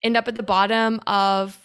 [0.01, 1.57] end up at the bottom of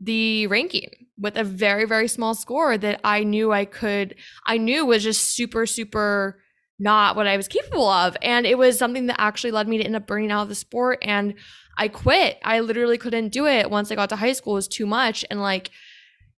[0.00, 4.14] the ranking with a very, very small score that I knew I could,
[4.46, 6.40] I knew was just super, super
[6.78, 8.16] not what I was capable of.
[8.22, 10.54] And it was something that actually led me to end up burning out of the
[10.54, 10.98] sport.
[11.02, 11.34] And
[11.76, 12.38] I quit.
[12.44, 14.54] I literally couldn't do it once I got to high school.
[14.54, 15.24] It was too much.
[15.30, 15.70] And like,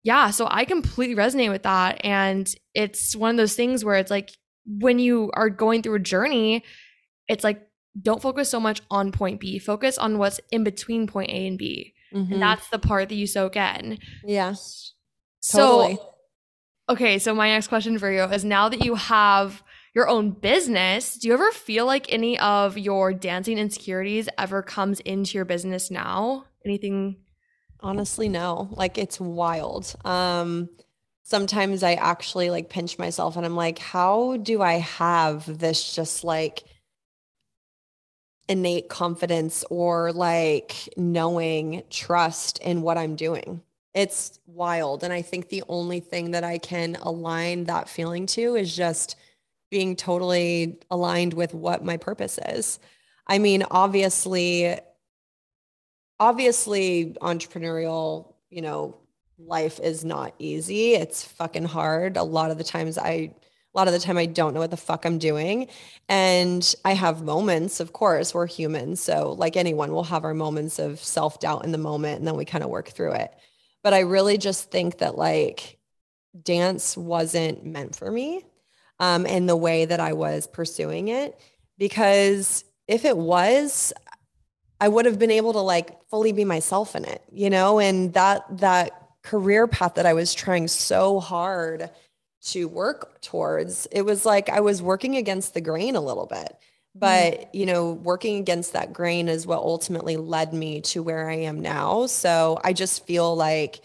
[0.05, 2.01] yeah, so I completely resonate with that.
[2.05, 4.31] And it's one of those things where it's like
[4.65, 6.65] when you are going through a journey,
[7.27, 7.63] it's like
[8.01, 11.59] don't focus so much on point B, focus on what's in between point A and
[11.59, 11.95] B.
[12.13, 12.35] Mm-hmm.
[12.35, 13.99] And that's the part that you soak in.
[14.25, 14.55] Yeah.
[15.51, 15.97] Totally.
[15.97, 16.15] So,
[16.89, 19.63] okay, so my next question for you is now that you have
[19.95, 25.01] your own business, do you ever feel like any of your dancing insecurities ever comes
[25.01, 26.45] into your business now?
[26.65, 27.17] Anything
[27.81, 28.69] Honestly, no.
[28.73, 29.95] Like it's wild.
[30.05, 30.69] Um
[31.23, 36.25] sometimes I actually like pinch myself and I'm like, how do I have this just
[36.25, 36.65] like
[38.49, 43.63] innate confidence or like knowing trust in what I'm doing?
[43.95, 45.05] It's wild.
[45.05, 49.17] And I think the only thing that I can align that feeling to is just
[49.71, 52.79] being totally aligned with what my purpose is.
[53.27, 54.79] I mean, obviously,
[56.19, 58.97] obviously entrepreneurial, you know,
[59.39, 60.95] life is not easy.
[60.95, 62.17] It's fucking hard.
[62.17, 63.35] A lot of the times I
[63.75, 65.69] a lot of the time I don't know what the fuck I'm doing.
[66.09, 69.01] And I have moments, of course, we're humans.
[69.01, 72.45] So like anyone, we'll have our moments of self-doubt in the moment and then we
[72.45, 73.35] kind of work through it.
[73.83, 75.79] But I really just think that like
[76.43, 78.45] dance wasn't meant for me
[78.99, 81.39] um, in the way that I was pursuing it.
[81.77, 83.93] Because if it was,
[84.81, 88.15] I would have been able to like fully be myself in it, you know, and
[88.15, 88.93] that that
[89.23, 91.91] career path that I was trying so hard
[92.47, 96.57] to work towards, it was like I was working against the grain a little bit.
[96.95, 97.49] But, mm.
[97.53, 101.61] you know, working against that grain is what ultimately led me to where I am
[101.61, 102.07] now.
[102.07, 103.83] So I just feel like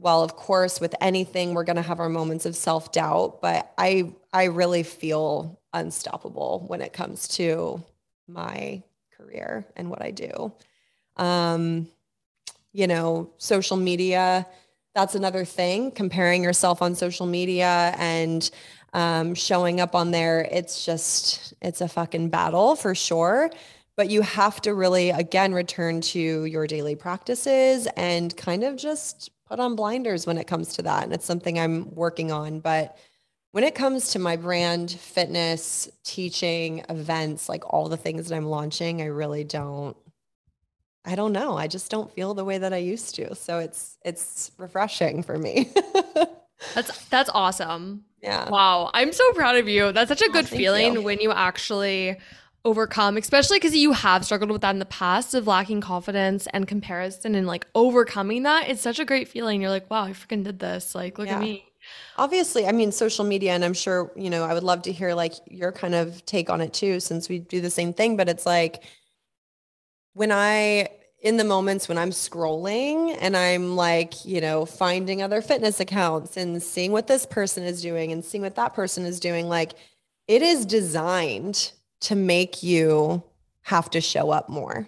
[0.00, 3.72] well, of course, with anything, we're going to have our moments of self doubt, but
[3.76, 7.82] I, I really feel unstoppable when it comes to
[8.28, 8.82] my
[9.16, 10.52] career and what I do.
[11.16, 11.88] Um,
[12.72, 14.46] you know, social media,
[14.98, 15.92] that's another thing.
[15.92, 18.50] Comparing yourself on social media and
[18.94, 23.48] um, showing up on there, it's just, it's a fucking battle for sure.
[23.96, 29.30] But you have to really, again, return to your daily practices and kind of just
[29.48, 31.04] put on blinders when it comes to that.
[31.04, 32.58] And it's something I'm working on.
[32.58, 32.98] But
[33.52, 38.46] when it comes to my brand, fitness, teaching, events, like all the things that I'm
[38.46, 39.96] launching, I really don't
[41.08, 41.56] I don't know.
[41.56, 43.34] I just don't feel the way that I used to.
[43.34, 45.72] So it's it's refreshing for me.
[46.74, 48.04] that's that's awesome.
[48.22, 48.48] Yeah.
[48.48, 48.90] Wow.
[48.92, 49.92] I'm so proud of you.
[49.92, 51.02] That's such a oh, good feeling you.
[51.02, 52.16] when you actually
[52.64, 56.66] overcome, especially because you have struggled with that in the past of lacking confidence and
[56.66, 58.68] comparison and like overcoming that.
[58.68, 59.62] It's such a great feeling.
[59.62, 60.94] You're like, wow, I freaking did this.
[60.94, 61.36] Like, look yeah.
[61.36, 61.64] at me
[62.16, 65.14] obviously i mean social media and i'm sure you know i would love to hear
[65.14, 68.28] like your kind of take on it too since we do the same thing but
[68.28, 68.82] it's like
[70.14, 70.88] when i
[71.20, 76.36] in the moments when i'm scrolling and i'm like you know finding other fitness accounts
[76.36, 79.72] and seeing what this person is doing and seeing what that person is doing like
[80.28, 83.22] it is designed to make you
[83.62, 84.86] have to show up more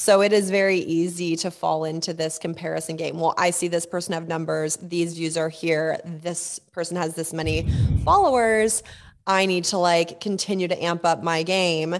[0.00, 3.18] So it is very easy to fall into this comparison game.
[3.18, 7.32] Well, I see this person have numbers, these views are here, this person has this
[7.32, 7.66] many
[8.04, 8.84] followers.
[9.26, 11.96] I need to like continue to amp up my game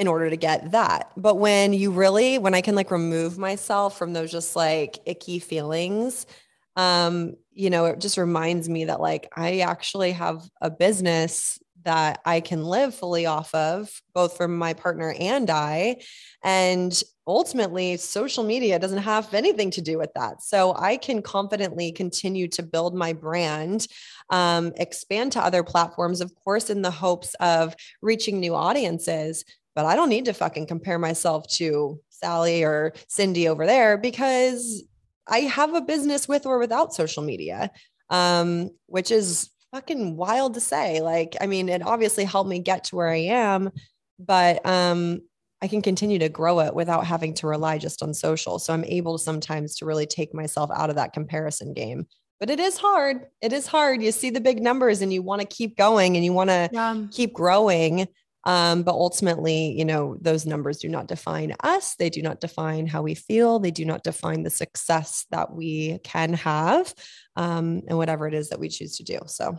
[0.00, 1.12] in order to get that.
[1.14, 5.38] But when you really, when I can like remove myself from those just like icky
[5.38, 6.26] feelings,
[6.74, 12.20] um, you know, it just reminds me that like I actually have a business that
[12.24, 15.96] I can live fully off of, both for my partner and I.
[16.42, 20.42] And ultimately, social media doesn't have anything to do with that.
[20.42, 23.86] So I can confidently continue to build my brand,
[24.30, 29.44] um, expand to other platforms, of course, in the hopes of reaching new audiences
[29.80, 34.84] but I don't need to fucking compare myself to Sally or Cindy over there because
[35.26, 37.70] I have a business with or without social media,
[38.10, 41.00] um, which is fucking wild to say.
[41.00, 43.70] Like, I mean, it obviously helped me get to where I am,
[44.18, 45.22] but um,
[45.62, 48.58] I can continue to grow it without having to rely just on social.
[48.58, 52.06] So I'm able sometimes to really take myself out of that comparison game.
[52.38, 53.28] But it is hard.
[53.40, 54.02] It is hard.
[54.02, 56.68] You see the big numbers and you want to keep going and you want to
[56.70, 57.02] yeah.
[57.10, 58.08] keep growing.
[58.44, 61.94] Um, but ultimately, you know, those numbers do not define us.
[61.96, 63.58] They do not define how we feel.
[63.58, 66.94] They do not define the success that we can have
[67.36, 69.18] um, and whatever it is that we choose to do.
[69.26, 69.58] So,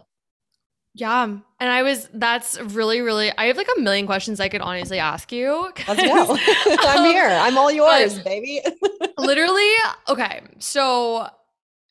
[0.94, 1.24] yeah.
[1.24, 5.00] And I was, that's really, really, I have like a million questions I could honestly
[5.00, 5.72] ask you.
[5.88, 6.38] Let's go.
[6.82, 7.28] I'm here.
[7.28, 8.62] I'm all yours, baby.
[9.18, 9.72] literally.
[10.10, 10.42] Okay.
[10.60, 11.28] So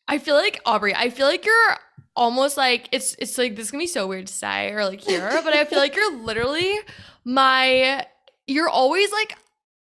[0.07, 1.77] I feel like, Aubre, I feel like you're
[2.17, 5.01] almost like it's it's like this is gonna be so weird to say or like
[5.01, 6.79] hear, but I feel like you're literally
[7.25, 8.07] my
[8.47, 9.37] you're always like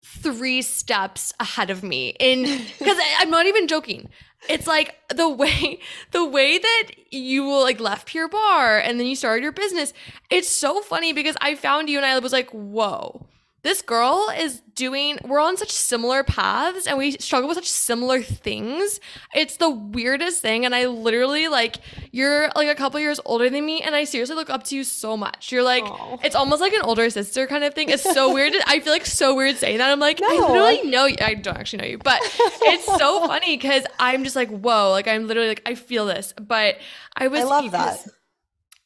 [0.03, 2.43] three steps ahead of me in
[2.80, 4.09] because I'm not even joking.
[4.49, 5.80] It's like the way
[6.11, 9.93] the way that you will like left Pure Barre and then you started your business.
[10.30, 13.28] It's so funny because I found you and I was like, whoa
[13.64, 18.22] this girl is doing we're on such similar paths and we struggle with such similar
[18.22, 18.99] things.
[19.36, 20.66] It's the weirdest thing.
[20.66, 21.78] And i literally like
[22.12, 24.84] you're like a couple years older than me and i seriously look up to you
[24.84, 25.51] so much.
[25.51, 26.20] You're like Aww.
[26.24, 27.89] it's almost like an older sister kind of thing.
[27.89, 28.53] It's so weird.
[28.66, 29.91] I feel like so weird saying that.
[29.91, 30.28] I'm like no.
[30.28, 31.18] i literally know you.
[31.22, 32.20] I don't actually know you but
[32.64, 34.91] it's so funny because i'm just like whoa.
[34.91, 36.34] Like i'm literally like i feel this.
[36.41, 36.78] But
[37.16, 37.99] i was i love that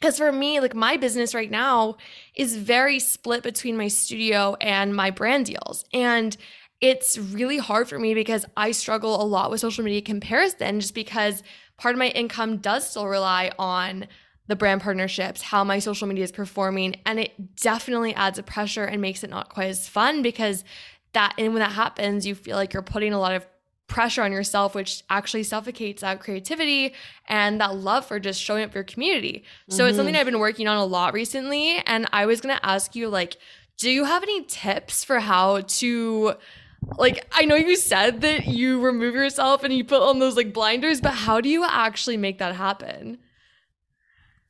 [0.06, 1.98] because for me, like my business right now
[2.36, 5.84] is very split between my studio and my brand deals.
[5.92, 6.38] And
[6.80, 10.94] it's really hard for me because I struggle a lot with social media comparison just
[10.94, 11.42] because
[11.80, 14.06] part of my income does still rely on
[14.46, 16.98] the brand partnerships, how my social media is performing.
[17.08, 20.64] And it definitely adds a pressure and makes it not quite as fun because
[21.14, 23.48] that, and when that happens, you feel like you're putting a lot of
[23.88, 26.94] pressure on yourself, which actually suffocates that creativity
[27.28, 29.44] and that love for just showing up for your community.
[29.70, 29.90] So mm-hmm.
[29.90, 30.20] it's something mm-hmm.
[30.20, 31.82] I've been working on a lot recently.
[31.86, 33.38] And I was gonna ask you, like,
[33.78, 36.36] do you have any tips for how to
[36.98, 40.54] like I know you said that you remove yourself and you put on those like
[40.54, 43.18] blinders, but how do you actually make that happen?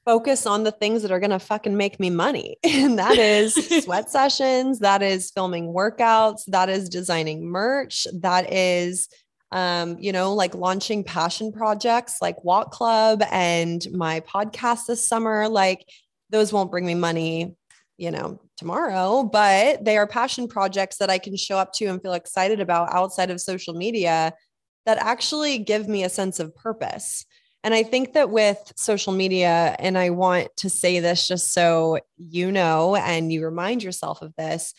[0.05, 2.57] Focus on the things that are going to fucking make me money.
[2.63, 9.09] And that is sweat sessions, that is filming workouts, that is designing merch, that is
[9.51, 15.47] um, you know, like launching passion projects like Walk Club and my podcast this summer.
[15.47, 15.85] Like
[16.29, 17.55] those won't bring me money,
[17.97, 22.01] you know, tomorrow, but they are passion projects that I can show up to and
[22.01, 24.33] feel excited about outside of social media
[24.85, 27.25] that actually give me a sense of purpose.
[27.63, 31.99] And I think that with social media, and I want to say this just so
[32.17, 34.73] you know and you remind yourself of this,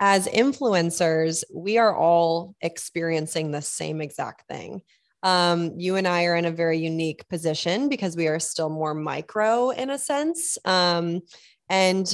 [0.00, 4.80] as influencers, we are all experiencing the same exact thing.
[5.22, 8.94] Um, you and I are in a very unique position because we are still more
[8.94, 10.56] micro in a sense.
[10.64, 11.20] Um,
[11.68, 12.12] and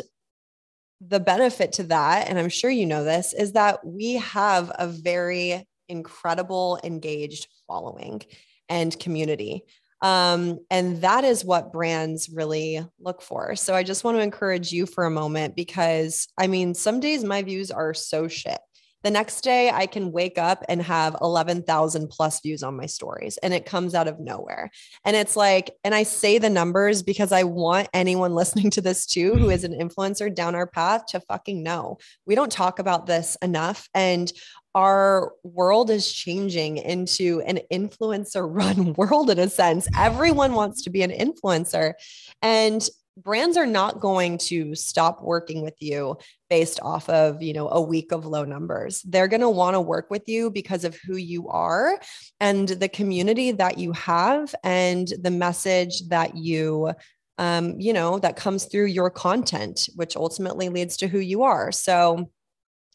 [1.01, 4.89] the benefit to that, and I'm sure you know this, is that we have a
[4.89, 8.22] very incredible, engaged following
[8.68, 9.62] and community.
[10.03, 13.57] Um, and that is what brands really look for.
[13.57, 17.24] So I just want to encourage you for a moment because I mean, some days
[17.24, 18.59] my views are so shit.
[19.05, 23.36] The next day, I can wake up and have 11,000 plus views on my stories,
[23.38, 24.70] and it comes out of nowhere.
[25.05, 29.07] And it's like, and I say the numbers because I want anyone listening to this
[29.07, 29.86] too, who is an mm-hmm.
[29.86, 31.99] influencer down our path, to fucking know.
[32.26, 33.88] We don't talk about this enough.
[33.94, 34.32] And
[34.74, 39.88] our world is changing into an influencer run world in a sense.
[39.97, 41.94] Everyone wants to be an influencer.
[42.42, 42.86] And
[43.17, 46.17] brands are not going to stop working with you
[46.51, 49.81] based off of you know a week of low numbers they're going to want to
[49.81, 51.99] work with you because of who you are
[52.41, 56.93] and the community that you have and the message that you
[57.39, 61.73] um, you know that comes through your content which ultimately leads to who you are
[61.73, 62.29] so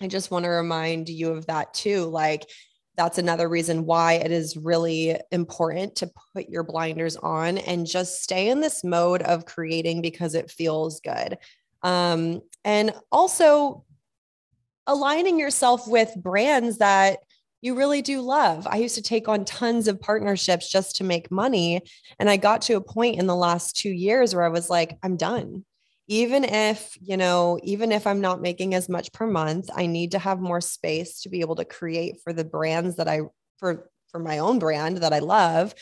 [0.02, 2.06] I just want to remind you of that too.
[2.06, 2.50] Like,
[3.02, 8.22] that's another reason why it is really important to put your blinders on and just
[8.22, 11.40] stay in this mode of creating because it feels good.
[11.82, 13.86] Um, and also
[14.86, 17.22] aligning yourself with brands that
[17.62, 18.68] you really do love.
[18.70, 21.82] I used to take on tons of partnerships just to make money.
[22.20, 24.96] And I got to a point in the last two years where I was like,
[25.02, 25.66] I'm done.
[26.12, 30.12] Even if, you know, even if I'm not making as much per month, I need
[30.12, 33.22] to have more space to be able to create for the brands that I,
[33.60, 35.74] for, for my own brand that I love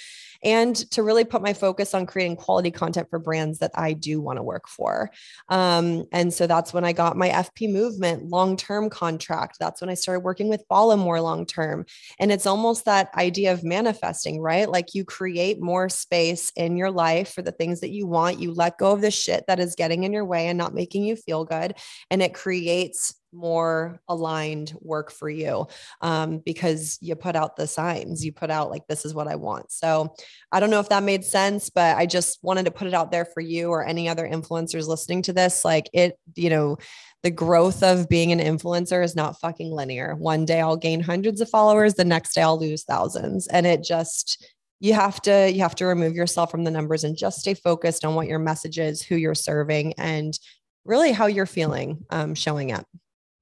[0.43, 4.21] and to really put my focus on creating quality content for brands that I do
[4.21, 5.11] want to work for.
[5.49, 9.57] Um, and so that's when I got my FP Movement long term contract.
[9.59, 11.85] That's when I started working with Ballamore long term.
[12.19, 14.69] And it's almost that idea of manifesting, right?
[14.69, 18.39] Like you create more space in your life for the things that you want.
[18.39, 21.03] You let go of the shit that is getting in your way and not making
[21.03, 21.75] you feel good.
[22.09, 25.67] And it creates more aligned work for you
[26.01, 29.35] um, because you put out the signs you put out like this is what i
[29.35, 29.71] want.
[29.71, 30.13] So
[30.51, 33.11] i don't know if that made sense but i just wanted to put it out
[33.11, 36.77] there for you or any other influencers listening to this like it you know
[37.23, 40.15] the growth of being an influencer is not fucking linear.
[40.15, 43.83] One day i'll gain hundreds of followers the next day i'll lose thousands and it
[43.83, 44.45] just
[44.79, 48.05] you have to you have to remove yourself from the numbers and just stay focused
[48.05, 50.39] on what your message is who you're serving and
[50.85, 52.85] really how you're feeling um, showing up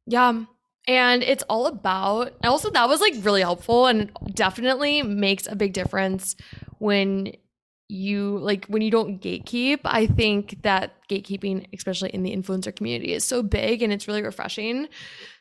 [0.07, 0.43] yeah.
[0.87, 5.73] And it's all about, also, that was like really helpful and definitely makes a big
[5.73, 6.35] difference
[6.79, 7.33] when
[7.89, 9.79] you like when you don't gatekeep.
[9.85, 14.23] I think that gatekeeping, especially in the influencer community, is so big and it's really
[14.23, 14.87] refreshing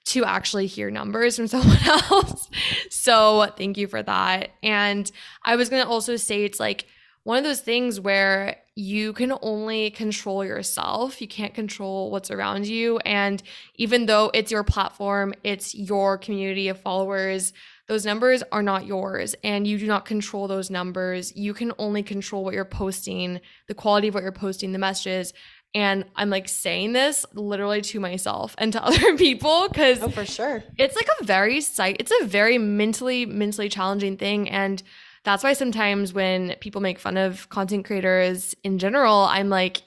[0.07, 2.49] to actually hear numbers from someone else.
[2.91, 4.51] so, thank you for that.
[4.64, 5.11] And
[5.45, 6.87] I was going to also say it's like,
[7.27, 11.20] one of those things where you can only control yourself.
[11.20, 12.99] You can't control what's around you.
[12.99, 13.43] And
[13.74, 17.53] even though it's your platform, it's your community of followers,
[17.89, 21.35] those numbers are not yours and you do not control those numbers.
[21.35, 25.33] You can only control what you're posting, the quality of what you're posting, the messages.
[25.74, 30.27] And I'm like saying this literally to myself and to other people because oh, for
[30.27, 30.62] sure.
[30.79, 34.49] It's like a very site, it's a very mentally, mentally challenging thing.
[34.49, 34.81] And
[35.27, 39.83] that's why sometimes when people make fun of content creators in general, I'm like,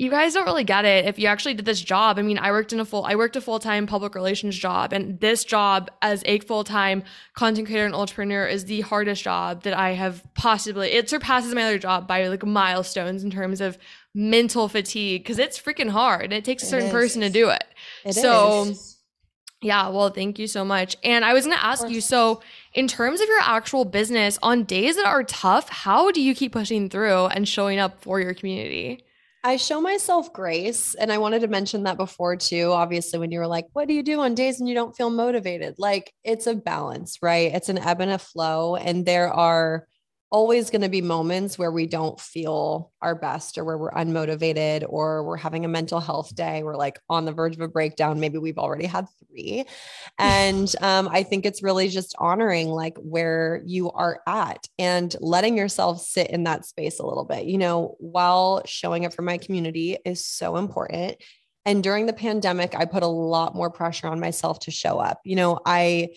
[0.00, 1.04] you guys don't really get it.
[1.06, 3.36] If you actually did this job, I mean, I worked in a full, I worked
[3.36, 7.04] a full time public relations job, and this job as a full time
[7.34, 10.88] content creator and entrepreneur is the hardest job that I have possibly.
[10.88, 13.78] It surpasses my other job by like milestones in terms of
[14.12, 17.64] mental fatigue because it's freaking hard and it takes a certain person to do it.
[18.04, 18.64] it so.
[18.64, 18.97] Is.
[19.60, 20.96] Yeah, well, thank you so much.
[21.02, 22.42] And I was going to ask you so,
[22.74, 26.52] in terms of your actual business, on days that are tough, how do you keep
[26.52, 29.04] pushing through and showing up for your community?
[29.42, 30.94] I show myself grace.
[30.94, 32.70] And I wanted to mention that before too.
[32.70, 35.10] Obviously, when you were like, what do you do on days when you don't feel
[35.10, 35.74] motivated?
[35.78, 37.52] Like it's a balance, right?
[37.52, 38.76] It's an ebb and a flow.
[38.76, 39.86] And there are
[40.30, 44.84] always going to be moments where we don't feel our best or where we're unmotivated
[44.88, 46.62] or we're having a mental health day.
[46.62, 48.20] We're like on the verge of a breakdown.
[48.20, 49.64] Maybe we've already had three.
[50.18, 55.56] And um, I think it's really just honoring like where you are at and letting
[55.56, 57.46] yourself sit in that space a little bit.
[57.46, 61.16] You know, while showing up for my community is so important.
[61.64, 65.20] And during the pandemic, I put a lot more pressure on myself to show up.
[65.24, 66.10] You know, I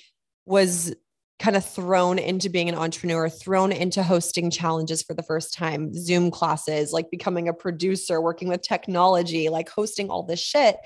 [0.45, 0.93] was
[1.41, 5.91] kind of thrown into being an entrepreneur, thrown into hosting challenges for the first time,
[5.93, 10.77] Zoom classes, like becoming a producer, working with technology, like hosting all this shit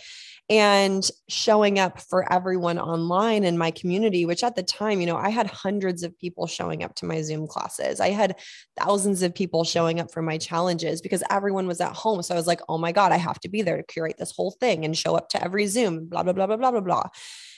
[0.49, 5.17] and showing up for everyone online in my community, which at the time, you know,
[5.17, 7.99] I had hundreds of people showing up to my Zoom classes.
[7.99, 8.35] I had
[8.77, 12.21] thousands of people showing up for my challenges because everyone was at home.
[12.21, 14.31] So I was like, oh my God, I have to be there to curate this
[14.31, 17.09] whole thing and show up to every Zoom, blah, blah, blah, blah, blah, blah, blah.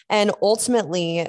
[0.09, 1.27] And ultimately,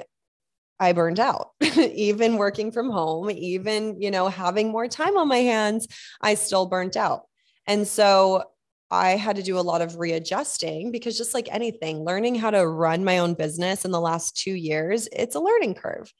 [0.79, 1.51] I burned out.
[1.61, 5.87] even working from home, even, you know, having more time on my hands,
[6.21, 7.23] I still burnt out.
[7.67, 8.43] And so
[8.91, 12.67] I had to do a lot of readjusting because just like anything, learning how to
[12.67, 16.11] run my own business in the last 2 years, it's a learning curve.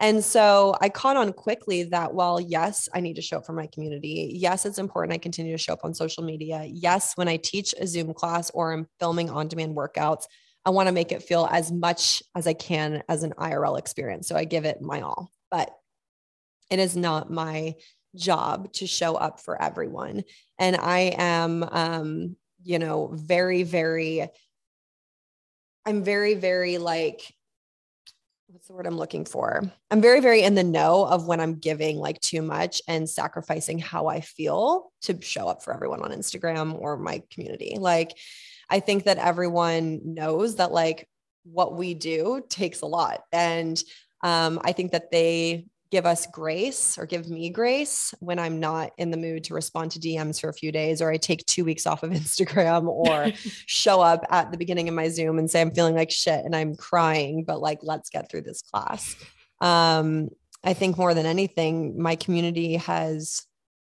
[0.00, 3.52] And so I caught on quickly that while yes, I need to show up for
[3.52, 4.30] my community.
[4.34, 6.64] Yes, it's important I continue to show up on social media.
[6.68, 10.26] Yes, when I teach a Zoom class or I'm filming on demand workouts,
[10.68, 14.28] I want to make it feel as much as I can as an IRL experience.
[14.28, 15.74] So I give it my all, but
[16.70, 17.76] it is not my
[18.14, 20.24] job to show up for everyone.
[20.58, 24.28] And I am, um, you know, very, very,
[25.86, 27.22] I'm very, very like,
[28.48, 29.62] what's the word I'm looking for?
[29.90, 33.78] I'm very, very in the know of when I'm giving like too much and sacrificing
[33.78, 37.78] how I feel to show up for everyone on Instagram or my community.
[37.78, 38.12] Like,
[38.70, 41.08] I think that everyone knows that like
[41.44, 43.22] what we do takes a lot.
[43.32, 43.82] And
[44.22, 48.90] um, I think that they give us grace or give me grace when I'm not
[48.98, 51.64] in the mood to respond to DMs for a few days, or I take two
[51.64, 53.32] weeks off of Instagram, or
[53.66, 56.54] show up at the beginning of my Zoom and say, I'm feeling like shit and
[56.54, 59.16] I'm crying, but like, let's get through this class.
[59.60, 60.28] Um,
[60.64, 63.46] I think more than anything, my community has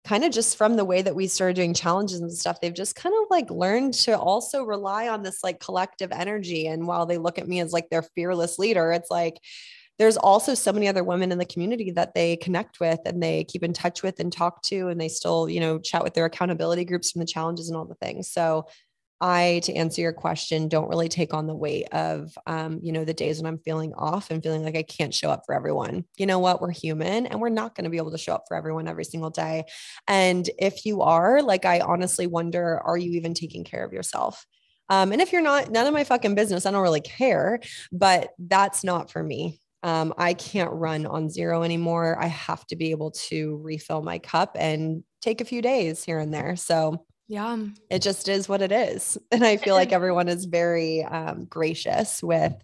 [0.08, 2.96] kind of just from the way that we started doing challenges and stuff, they've just
[2.96, 6.66] kind of like learned to also rely on this like collective energy.
[6.66, 9.36] And while they look at me as like their fearless leader, it's like,
[9.98, 13.44] there's also so many other women in the community that they connect with and they
[13.44, 16.24] keep in touch with and talk to and they still you know chat with their
[16.24, 18.64] accountability groups from the challenges and all the things so
[19.20, 23.04] i to answer your question don't really take on the weight of um, you know
[23.04, 26.04] the days when i'm feeling off and feeling like i can't show up for everyone.
[26.16, 26.60] You know what?
[26.60, 29.04] We're human and we're not going to be able to show up for everyone every
[29.04, 29.64] single day.
[30.06, 34.46] And if you are like i honestly wonder are you even taking care of yourself?
[34.90, 37.60] Um, and if you're not, none of my fucking business, I don't really care,
[37.92, 39.60] but that's not for me.
[39.82, 42.16] Um, I can't run on zero anymore.
[42.18, 46.18] I have to be able to refill my cup and take a few days here
[46.18, 46.56] and there.
[46.56, 47.58] So, yeah,
[47.90, 49.18] it just is what it is.
[49.32, 52.54] And I feel like everyone is very um, gracious with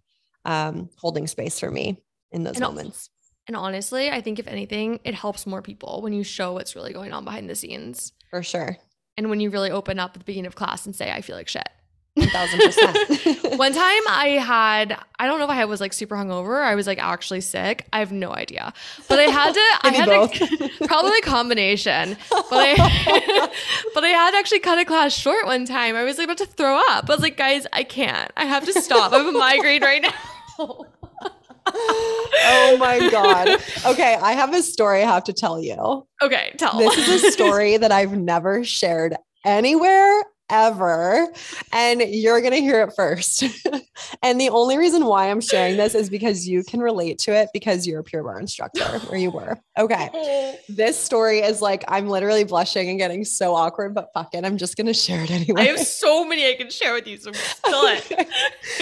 [0.44, 1.98] um, holding space for me
[2.32, 3.10] in those and moments.
[3.46, 6.94] And honestly, I think if anything, it helps more people when you show what's really
[6.94, 8.12] going on behind the scenes.
[8.30, 8.78] For sure.
[9.16, 11.36] And when you really open up at the beginning of class and say, I feel
[11.36, 11.68] like shit.
[12.18, 13.58] 1000%.
[13.58, 16.48] One time I had, I don't know if I was like super hungover.
[16.48, 17.86] Or I was like actually sick.
[17.92, 18.72] I have no idea.
[19.08, 22.16] But I had to, I had to, probably a combination.
[22.30, 23.50] But I,
[23.94, 25.96] but I had actually cut a class short one time.
[25.96, 27.10] I was like about to throw up.
[27.10, 28.30] I was like, guys, I can't.
[28.36, 29.12] I have to stop.
[29.12, 30.86] I have a migraine right now.
[31.66, 33.60] oh my god.
[33.86, 36.06] Okay, I have a story I have to tell you.
[36.22, 36.78] Okay, tell.
[36.78, 41.28] This is a story that I've never shared anywhere ever.
[41.72, 43.44] And you're going to hear it first.
[44.22, 47.48] and the only reason why I'm sharing this is because you can relate to it
[47.52, 49.58] because you're a Pure Barre instructor or you were.
[49.78, 50.10] Okay.
[50.68, 54.44] This story is like, I'm literally blushing and getting so awkward, but fuck it.
[54.44, 55.62] I'm just going to share it anyway.
[55.62, 57.18] I have so many I can share with you.
[57.18, 57.30] So
[57.64, 58.28] it.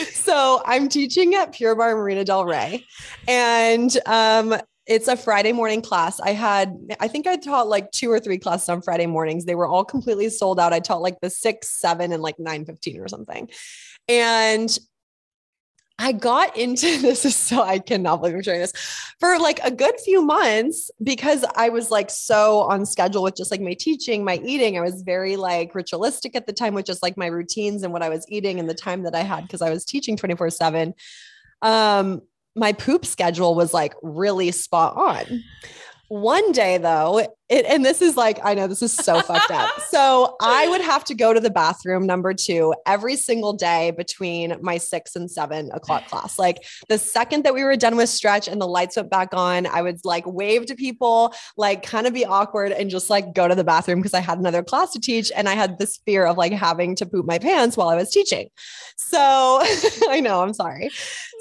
[0.15, 2.87] so I'm teaching at Pure Barre Marina Del Rey.
[3.27, 4.55] And um,
[4.87, 6.19] it's a Friday morning class.
[6.21, 9.45] I had, I think I taught like two or three classes on Friday mornings.
[9.45, 10.73] They were all completely sold out.
[10.73, 13.49] I taught like the six, seven, and like nine fifteen or something.
[14.09, 14.77] And
[15.99, 18.73] I got into this is so I cannot believe I'm sharing this
[19.21, 23.53] for like a good few months because I was like so on schedule with just
[23.53, 24.77] like my teaching, my eating.
[24.77, 28.03] I was very like ritualistic at the time with just like my routines and what
[28.03, 30.95] I was eating and the time that I had because I was teaching 24 7.
[31.63, 32.23] Um,
[32.55, 35.43] my poop schedule was like really spot on.
[36.09, 39.71] One day though, it, and this is like, I know this is so fucked up.
[39.93, 44.57] So I would have to go to the bathroom number two every single day between
[44.63, 46.39] my six and seven o'clock class.
[46.39, 49.67] Like the second that we were done with stretch and the lights went back on,
[49.67, 53.47] I would like wave to people, like kind of be awkward and just like go
[53.47, 55.31] to the bathroom because I had another class to teach.
[55.37, 58.11] And I had this fear of like having to poop my pants while I was
[58.11, 58.49] teaching.
[58.97, 59.19] So
[60.09, 60.91] I know, I'm sorry.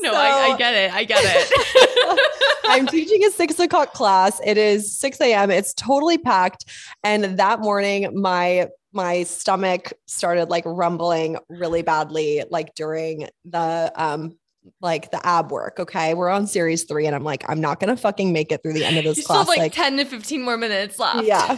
[0.01, 0.93] No, so, I, I get it.
[0.93, 2.51] I get it.
[2.66, 4.41] I'm teaching a six o'clock class.
[4.45, 5.51] It is 6 a.m.
[5.51, 6.66] It's totally totally packed.
[7.04, 14.38] And that morning, my my stomach started like rumbling really badly, like during the um
[14.82, 15.80] like the ab work.
[15.80, 16.14] Okay.
[16.14, 18.86] We're on series three, and I'm like, I'm not gonna fucking make it through the
[18.86, 19.43] end of this you class.
[19.43, 21.24] Still like, like 10 to 15 more minutes left.
[21.24, 21.58] Yeah.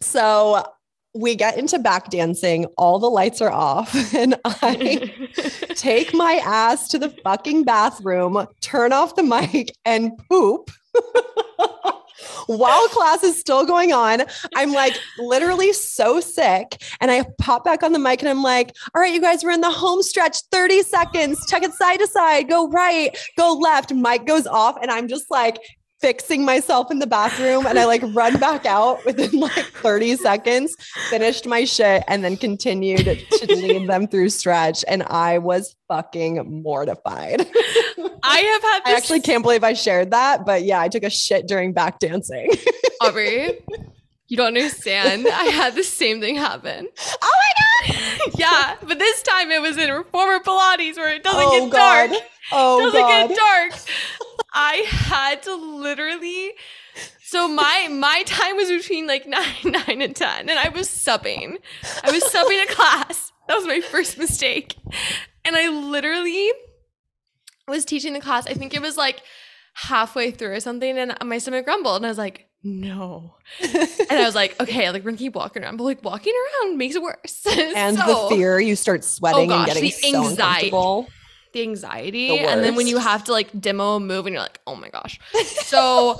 [0.00, 0.64] So
[1.14, 5.12] we get into back dancing, all the lights are off, and I
[5.74, 10.70] take my ass to the fucking bathroom, turn off the mic, and poop
[12.46, 14.22] while class is still going on.
[14.54, 16.82] I'm like literally so sick.
[17.00, 19.50] And I pop back on the mic and I'm like, all right, you guys, we're
[19.50, 23.92] in the home stretch, 30 seconds, check it side to side, go right, go left.
[23.92, 24.76] Mic goes off.
[24.80, 25.58] And I'm just like,
[26.02, 30.74] fixing myself in the bathroom and I like run back out within like 30 seconds,
[31.08, 34.84] finished my shit, and then continued to lead them through stretch.
[34.88, 37.40] And I was fucking mortified.
[38.24, 41.10] I have had I actually can't believe I shared that, but yeah, I took a
[41.10, 42.50] shit during back dancing.
[43.00, 43.52] Aubre,
[44.32, 45.26] you don't understand.
[45.28, 46.88] I had the same thing happen.
[47.22, 48.32] Oh my god!
[48.38, 52.10] yeah, but this time it was in reformer Pilates where it doesn't oh get god.
[52.10, 52.22] dark.
[52.50, 53.28] Oh doesn't god.
[53.28, 53.80] get dark.
[54.54, 56.52] I had to literally.
[57.22, 61.58] So my my time was between like nine nine and ten, and I was subbing.
[62.02, 63.32] I was subbing a class.
[63.48, 64.76] That was my first mistake,
[65.44, 66.50] and I literally
[67.68, 68.46] was teaching the class.
[68.46, 69.20] I think it was like
[69.74, 74.24] halfway through or something, and my stomach grumbled, and I was like, "No," and I
[74.24, 77.02] was like, "Okay, like we're gonna keep walking around." But like walking around makes it
[77.02, 77.46] worse.
[77.76, 80.66] And so, the fear, you start sweating oh gosh, and getting the so anxiety.
[80.66, 81.08] uncomfortable
[81.52, 82.28] the anxiety.
[82.28, 84.74] The and then when you have to like demo a move and you're like, oh
[84.74, 85.18] my gosh.
[85.44, 86.18] So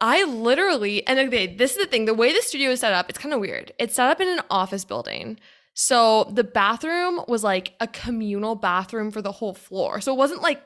[0.00, 3.08] I literally, and okay, this is the thing the way the studio is set up,
[3.10, 3.72] it's kind of weird.
[3.78, 5.38] It's set up in an office building.
[5.74, 10.00] So the bathroom was like a communal bathroom for the whole floor.
[10.00, 10.62] So it wasn't like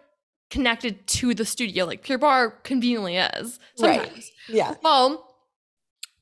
[0.50, 4.10] connected to the studio like Pure Barre conveniently is Right.
[4.48, 4.74] Yeah.
[4.82, 5.36] Well,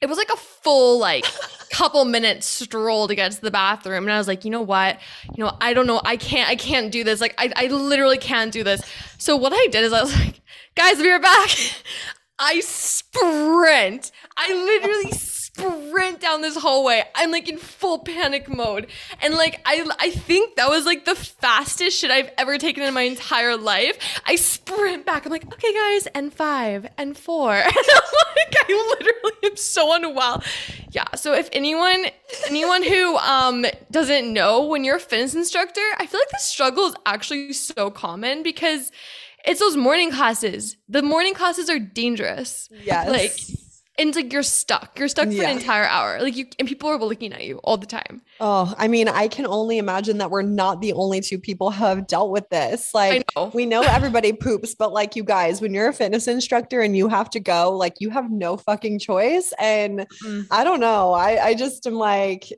[0.01, 1.25] it was like a full like
[1.71, 4.99] couple minutes stroll to get to the bathroom, and I was like, you know what,
[5.37, 7.21] you know, I don't know, I can't, I can't do this.
[7.21, 8.83] Like, I, I literally can't do this.
[9.19, 10.41] So what I did is I was like,
[10.75, 11.51] guys, we are back.
[12.39, 14.11] I sprint.
[14.37, 15.13] I literally
[15.55, 17.03] sprint down this hallway.
[17.15, 18.87] I'm like in full panic mode.
[19.21, 22.95] And like I I think that was like the fastest shit I've ever taken in
[22.95, 23.99] my entire life.
[24.27, 25.27] I sprint back.
[25.27, 27.53] I'm like, okay guys, and five and four.
[27.83, 30.43] And I'm like, I literally am so unwell.
[30.91, 31.05] Yeah.
[31.17, 32.07] So if anyone
[32.49, 36.87] anyone who um doesn't know when you're a fitness instructor, I feel like the struggle
[36.87, 38.91] is actually so common because
[39.45, 40.77] it's those morning classes.
[40.89, 42.69] The morning classes are dangerous.
[42.71, 43.09] Yes.
[43.09, 43.33] Like,
[43.99, 44.99] and it's like you're stuck.
[44.99, 45.51] You're stuck for Yeah.
[45.51, 46.21] an entire hour.
[46.23, 48.23] Like you and people are looking at you all the time.
[48.41, 51.85] Oh, I mean, I can only imagine that we're not the only two people who
[51.85, 52.93] have dealt with this.
[52.95, 53.51] Like, know.
[53.55, 57.09] we know everybody poops, but like you guys, when you're a fitness instructor and you
[57.09, 59.53] have to go, like you have no fucking choice.
[59.59, 60.47] And Mm.
[60.51, 61.13] I don't know.
[61.13, 62.49] I I just am like,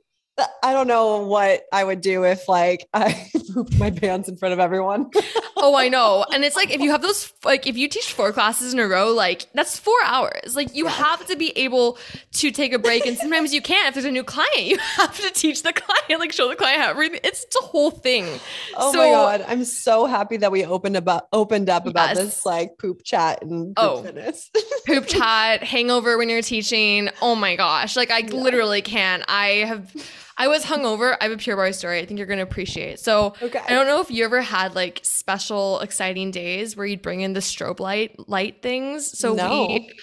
[0.63, 4.53] I don't know what I would do if like I pooped my pants in front
[4.53, 5.09] of everyone.
[5.57, 6.25] Oh, I know.
[6.33, 8.87] And it's like if you have those like if you teach four classes in a
[8.87, 10.53] row, like that's four hours.
[10.55, 11.97] Like you have to be able
[12.33, 13.05] to take a break.
[13.05, 14.51] And sometimes you can't if there's a new client.
[14.57, 17.21] You have to teach the client, like show the client how everything.
[17.23, 18.27] It's the whole thing.
[18.75, 22.45] Oh So- my god, I'm so happy that we opened about opened up about this
[22.45, 24.03] like poop chat and poop Oh.
[24.03, 24.51] fitness.
[24.85, 27.09] poop chat, hangover when you're teaching.
[27.21, 27.95] Oh my gosh.
[27.95, 29.23] Like I literally can't.
[29.29, 29.89] I have
[30.37, 31.15] I was hungover.
[31.19, 32.99] I have a pure barre story I think you're gonna appreciate.
[32.99, 33.59] So Okay.
[33.65, 37.33] I don't know if you ever had like special exciting days where you'd bring in
[37.33, 39.17] the strobe light light things.
[39.17, 39.67] So No.
[39.67, 39.93] we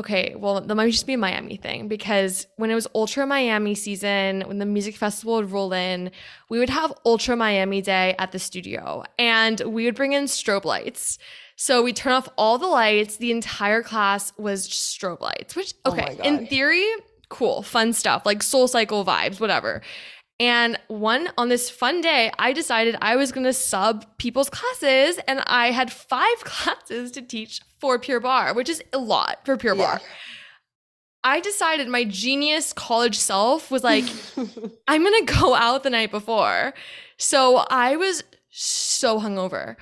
[0.00, 3.74] Okay, well, that might just be a Miami thing because when it was Ultra Miami
[3.74, 6.10] season, when the music festival would roll in,
[6.48, 10.64] we would have Ultra Miami Day at the studio and we would bring in strobe
[10.64, 11.18] lights.
[11.56, 13.18] So we turn off all the lights.
[13.18, 16.86] The entire class was strobe lights, which, Oh okay, in theory,
[17.32, 19.82] cool, fun stuff, like SoulCycle vibes, whatever.
[20.38, 25.18] And one on this fun day, I decided I was going to sub people's classes,
[25.26, 29.56] and I had five classes to teach for Pure Barre, which is a lot for
[29.56, 29.98] Pure Yeah.
[29.98, 30.00] Barre.
[31.24, 34.04] I decided my genius college self was like,
[34.88, 36.74] I'm going to go out the night before.
[37.16, 39.76] So I was so hungover.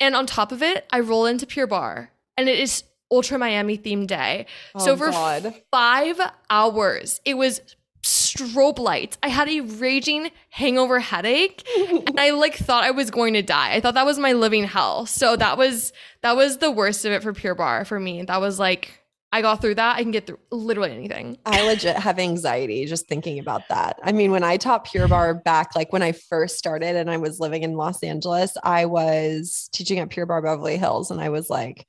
[0.00, 3.78] And on top of it, I roll into Pure Barre, and it is Ultra Miami
[3.78, 4.46] themed day.
[4.78, 5.54] so Oh, for God.
[5.70, 7.60] five hours, it was
[8.02, 9.18] strobe lights.
[9.22, 11.66] I had a raging hangover headache,
[12.06, 13.74] and I like thought I was going to die.
[13.74, 15.06] I thought that was my living hell.
[15.06, 15.92] So that was
[16.22, 18.22] that was the worst of it for Pure Barre for me.
[18.22, 19.00] That was like
[19.32, 19.96] I got through that.
[19.96, 21.36] I can get through literally anything.
[21.44, 23.98] I legit have anxiety just thinking about that.
[24.02, 27.16] I mean, when I taught Pure Barre back, like when I first started and I
[27.16, 31.28] was living in Los Angeles, I was teaching at Pure Barre Beverly Hills and I
[31.30, 31.86] was like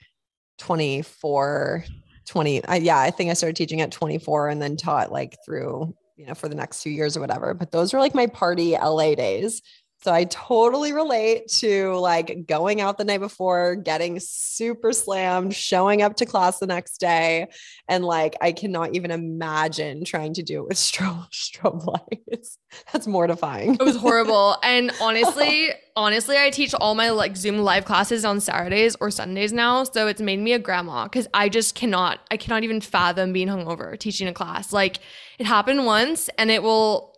[0.58, 1.86] 24,
[2.26, 2.66] 20.
[2.66, 6.26] I, yeah, I think I started teaching at 24 and then taught like through, you
[6.26, 7.54] know, for the next two years or whatever.
[7.54, 9.62] But those were like my party LA days.
[10.00, 16.04] So I totally relate to like going out the night before, getting super slammed, showing
[16.04, 17.48] up to class the next day.
[17.90, 22.60] And like, I cannot even imagine trying to do it with strobe, strobe lights.
[22.94, 23.74] That's mortifying.
[23.74, 24.58] It was horrible.
[24.62, 29.52] And honestly, honestly, I teach all my like Zoom live classes on Saturdays or Sundays
[29.52, 29.84] now.
[29.84, 33.48] So it's made me a grandma because I just cannot, I cannot even fathom being
[33.48, 34.72] hungover teaching a class.
[34.72, 35.00] Like
[35.40, 37.17] it happened once and it will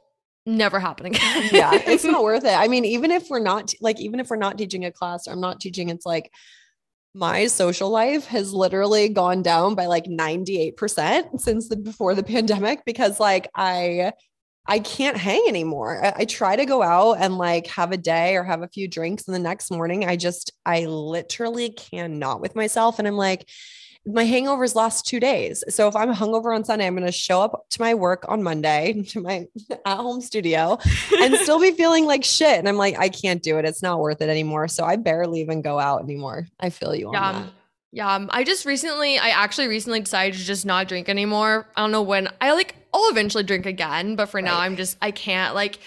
[0.49, 1.49] never happen again.
[1.51, 2.53] yeah, it's not worth it.
[2.53, 5.31] I mean, even if we're not like, even if we're not teaching a class or
[5.31, 6.31] I'm not teaching, it's like
[7.13, 12.85] my social life has literally gone down by like 98% since the before the pandemic
[12.85, 14.13] because like I
[14.67, 16.05] I can't hang anymore.
[16.05, 18.87] I, I try to go out and like have a day or have a few
[18.87, 23.49] drinks and the next morning I just I literally cannot with myself and I'm like
[24.05, 25.63] my hangovers last two days.
[25.69, 28.41] So if I'm hungover on Sunday, I'm going to show up to my work on
[28.41, 29.45] Monday to my
[29.85, 30.77] at home studio
[31.21, 32.57] and still be feeling like shit.
[32.59, 33.65] And I'm like, I can't do it.
[33.65, 34.67] It's not worth it anymore.
[34.67, 36.47] So I barely even go out anymore.
[36.59, 37.31] I feel you on Yeah.
[37.33, 37.37] that.
[37.41, 37.51] um,
[37.91, 38.25] Yeah.
[38.31, 41.67] I just recently, I actually recently decided to just not drink anymore.
[41.75, 42.29] I don't know when.
[42.41, 45.53] I like, I'll eventually drink again, but for now, I'm just, I can't.
[45.53, 45.77] Like,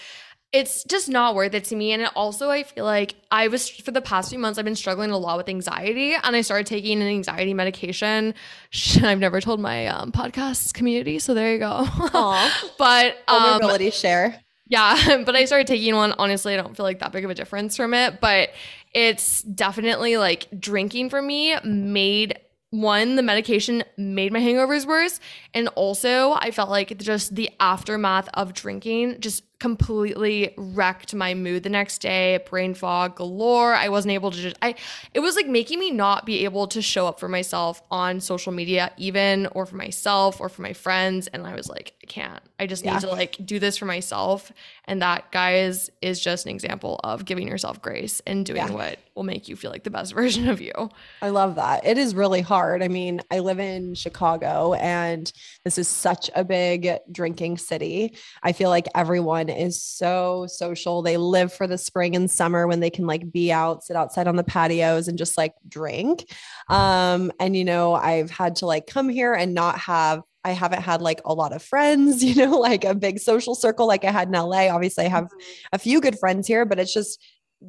[0.53, 1.91] it's just not worth it to me.
[1.91, 4.75] And it also, I feel like I was, for the past few months, I've been
[4.75, 8.35] struggling a lot with anxiety and I started taking an anxiety medication.
[9.01, 11.17] I've never told my um, podcast community.
[11.17, 11.87] So there you go.
[12.77, 14.39] But, um, Vulnerability share.
[14.67, 16.13] yeah, but I started taking one.
[16.19, 18.49] Honestly, I don't feel like that big of a difference from it, but
[18.93, 22.37] it's definitely like drinking for me made
[22.73, 25.19] one, the medication made my hangovers worse.
[25.53, 31.63] And also, I felt like just the aftermath of drinking just completely wrecked my mood
[31.63, 33.73] the next day brain fog galore.
[33.73, 34.75] I wasn't able to just i
[35.13, 38.51] it was like making me not be able to show up for myself on social
[38.51, 41.27] media even or for myself or for my friends.
[41.27, 42.43] And i was like i can't.
[42.59, 42.95] I just yeah.
[42.95, 44.51] need to like do this for myself.
[44.83, 48.69] And that guys is just an example of giving yourself grace and doing yeah.
[48.69, 50.89] what will make you feel like the best version of you.
[51.21, 51.85] I love that.
[51.85, 52.83] It is really hard.
[52.83, 55.31] I mean i live in chicago and
[55.63, 58.17] this is such a big drinking city.
[58.41, 61.01] I feel like everyone is so social.
[61.01, 64.27] They live for the spring and summer when they can like be out, sit outside
[64.27, 66.25] on the patios and just like drink.
[66.69, 70.81] Um, and you know, I've had to like come here and not have I haven't
[70.81, 74.11] had like a lot of friends, you know, like a big social circle like I
[74.11, 74.67] had in LA.
[74.67, 75.67] Obviously, I have mm-hmm.
[75.73, 77.21] a few good friends here, but it's just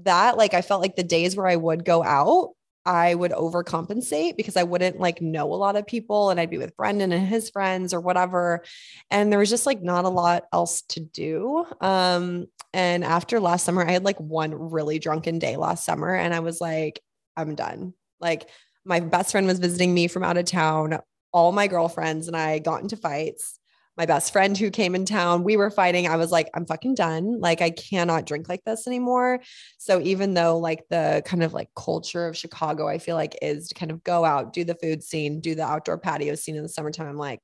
[0.03, 2.51] that like I felt like the days where I would go out,
[2.87, 6.59] I would overcompensate because I wouldn't like know a lot of people and I'd be
[6.59, 8.63] with Brendan and his friends or whatever.
[9.11, 11.65] And there was just like not a lot else to do.
[11.81, 16.35] Um, and after last summer, I had like one really drunken day last summer and
[16.35, 17.01] I was like,
[17.37, 17.95] I'm done.
[18.21, 18.49] Like
[18.85, 20.99] my best friend was visiting me from out of town.
[21.33, 23.59] All my girlfriends and I got into fights
[23.97, 26.07] my best friend who came in town, we were fighting.
[26.07, 27.41] I was like, I'm fucking done.
[27.41, 29.41] Like, I cannot drink like this anymore.
[29.79, 33.69] So, even though like the kind of like culture of Chicago, I feel like is
[33.69, 36.63] to kind of go out, do the food scene, do the outdoor patio scene in
[36.63, 37.41] the summertime, I'm like,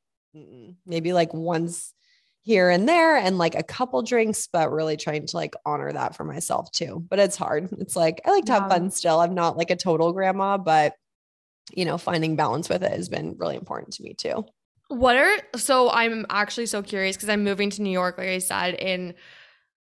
[0.87, 1.95] maybe like once
[2.43, 6.17] here and there and like a couple drinks, but really trying to like honor that
[6.17, 7.05] for myself too.
[7.09, 7.69] But it's hard.
[7.81, 9.21] It's like, I like to have fun still.
[9.21, 10.95] I'm not like a total grandma, but
[11.73, 14.45] you know, finding balance with it has been really important to me too.
[14.91, 18.39] What are so I'm actually so curious because I'm moving to New York, like I
[18.39, 19.15] said, in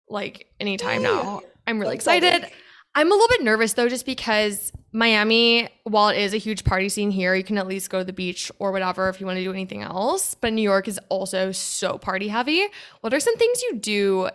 [0.08, 1.42] like any time now.
[1.66, 2.46] I'm really excited.
[2.94, 6.88] I'm a little bit nervous though, just because Miami, while it is a huge party
[6.88, 9.36] scene here, you can at least go to the beach or whatever if you want
[9.36, 10.34] to do anything else.
[10.34, 12.64] But New York is also so party heavy.
[13.00, 14.30] What are some things you do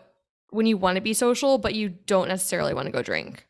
[0.50, 3.46] when you want to be social, but you don't necessarily want to go drink?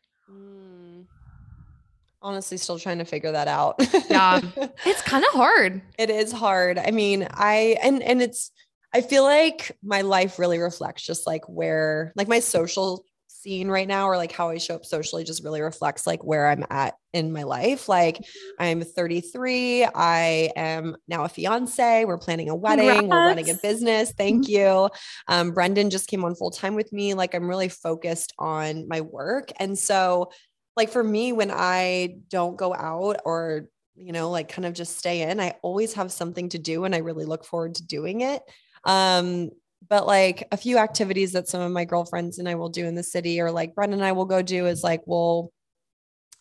[2.26, 3.76] Honestly still trying to figure that out.
[4.10, 4.40] yeah.
[4.84, 5.80] It's kind of hard.
[5.98, 6.78] It is hard.
[6.78, 8.50] I mean, I and and it's
[8.92, 13.86] I feel like my life really reflects just like where like my social scene right
[13.86, 16.94] now or like how I show up socially just really reflects like where I'm at
[17.12, 17.88] in my life.
[17.88, 18.62] Like mm-hmm.
[18.62, 23.08] I'm 33, I am now a fiance, we're planning a wedding, Congrats.
[23.08, 24.12] we're running a business.
[24.16, 24.88] Thank you.
[25.28, 27.14] Um, Brendan just came on full time with me.
[27.14, 29.52] Like I'm really focused on my work.
[29.58, 30.32] And so
[30.76, 34.98] like for me, when I don't go out or, you know, like kind of just
[34.98, 38.20] stay in, I always have something to do and I really look forward to doing
[38.20, 38.42] it.
[38.84, 39.50] Um,
[39.88, 42.94] but like a few activities that some of my girlfriends and I will do in
[42.94, 45.52] the city or like Brendan and I will go do is like we'll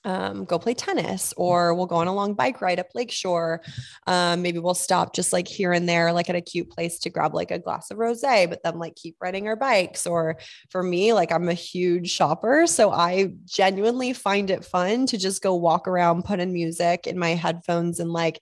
[0.06, 3.62] um, go play tennis or we'll go on a long bike ride up Lakeshore.
[4.08, 7.10] Um, maybe we'll stop just like here and there, like at a cute place to
[7.10, 10.06] grab like a glass of rose, but then like keep riding our bikes.
[10.06, 10.38] Or
[10.70, 12.68] for me, like I'm a huge shopper.
[12.68, 17.18] So I genuinely find it fun to just go walk around, put in music in
[17.18, 18.40] my headphones and like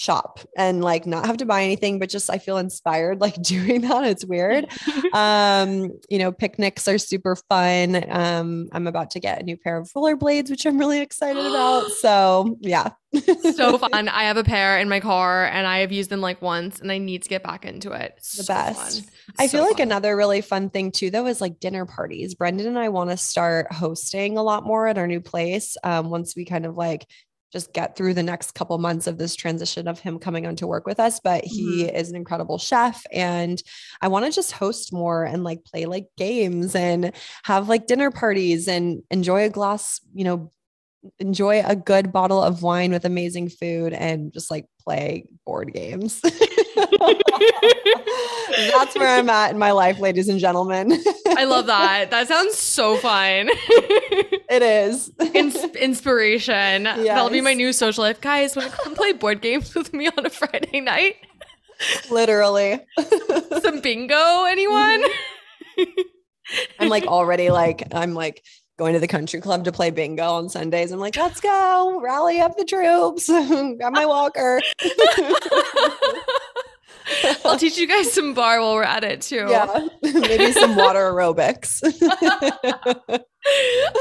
[0.00, 3.82] shop and like not have to buy anything but just i feel inspired like doing
[3.82, 4.66] that it's weird.
[5.12, 8.08] Um you know picnics are super fun.
[8.08, 11.90] Um i'm about to get a new pair of rollerblades which i'm really excited about
[12.00, 12.90] so yeah.
[13.54, 14.08] So fun.
[14.08, 16.90] I have a pair in my car and i have used them like once and
[16.92, 18.14] i need to get back into it.
[18.16, 19.10] It's the so best.
[19.38, 19.88] i so feel like fun.
[19.88, 22.34] another really fun thing too though is like dinner parties.
[22.36, 26.08] Brendan and i want to start hosting a lot more at our new place um,
[26.08, 27.06] once we kind of like
[27.52, 30.66] just get through the next couple months of this transition of him coming on to
[30.66, 31.96] work with us but he mm-hmm.
[31.96, 33.62] is an incredible chef and
[34.00, 37.12] i want to just host more and like play like games and
[37.44, 40.50] have like dinner parties and enjoy a glass you know
[41.18, 46.20] enjoy a good bottle of wine with amazing food and just like play board games
[48.72, 50.92] That's where I'm at in my life, ladies and gentlemen.
[51.28, 52.10] I love that.
[52.10, 53.48] That sounds so fun.
[54.50, 55.10] it is.
[55.34, 56.84] Ins- inspiration.
[56.84, 57.06] Yes.
[57.06, 58.20] That'll be my new social life.
[58.20, 61.16] Guys, want to come play board games with me on a Friday night?
[62.10, 62.80] Literally.
[63.62, 65.04] Some bingo, anyone?
[66.78, 68.42] I'm like already like, I'm like,
[68.80, 70.90] going to the country club to play bingo on Sundays.
[70.90, 73.28] I'm like, let's go, rally up the troops,
[73.78, 74.62] got my walker.
[77.44, 79.46] I'll teach you guys some barre while we're at it too.
[79.48, 81.80] Yeah, maybe some water aerobics.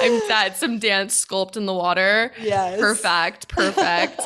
[0.01, 2.32] I'm that some dance sculpt in the water.
[2.41, 4.22] Yes, perfect, perfect.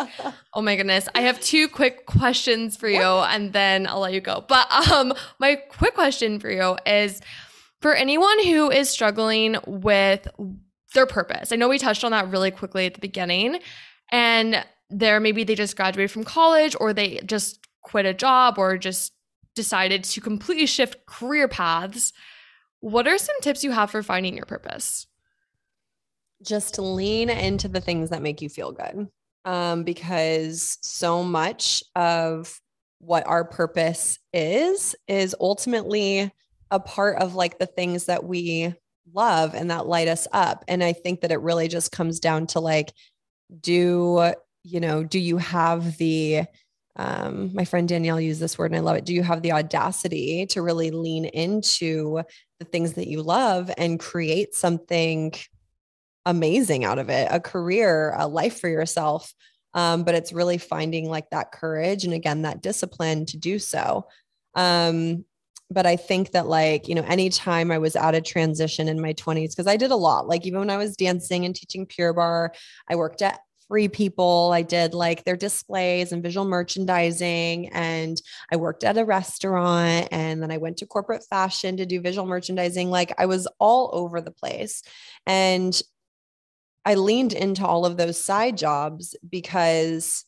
[0.53, 4.21] oh my goodness, I have two quick questions for you, and then I'll let you
[4.21, 4.43] go.
[4.47, 7.21] But um, my quick question for you is
[7.81, 10.27] for anyone who is struggling with
[10.93, 11.51] their purpose.
[11.51, 13.59] I know we touched on that really quickly at the beginning.
[14.11, 18.77] And there maybe they just graduated from college or they just quit a job or
[18.77, 19.13] just
[19.55, 22.11] decided to completely shift career paths.
[22.79, 25.07] What are some tips you have for finding your purpose?
[26.41, 29.07] Just lean into the things that make you feel good.
[29.45, 32.59] Um, because so much of
[32.99, 36.31] what our purpose is, is ultimately
[36.71, 38.73] a part of like the things that we
[39.13, 40.63] love and that light us up.
[40.67, 42.93] And I think that it really just comes down to like,
[43.61, 46.45] do you know, do you have the
[46.95, 49.05] um, my friend Danielle used this word and I love it.
[49.05, 52.21] Do you have the audacity to really lean into
[52.59, 55.33] the things that you love and create something
[56.25, 59.33] amazing out of it, a career, a life for yourself?
[59.73, 64.07] Um, but it's really finding like that courage and again, that discipline to do so.
[64.53, 65.25] Um,
[65.71, 69.13] but I think that like, you know, anytime I was at a transition in my
[69.13, 72.13] 20s, because I did a lot, like even when I was dancing and teaching Pure
[72.13, 72.51] Barre,
[72.87, 73.39] I worked at
[73.73, 74.51] free people.
[74.53, 77.69] I did like their displays and visual merchandising.
[77.73, 78.21] And
[78.51, 80.09] I worked at a restaurant.
[80.11, 82.91] And then I went to corporate fashion to do visual merchandising.
[82.91, 84.83] Like I was all over the place.
[85.25, 85.81] And
[86.85, 90.23] I leaned into all of those side jobs because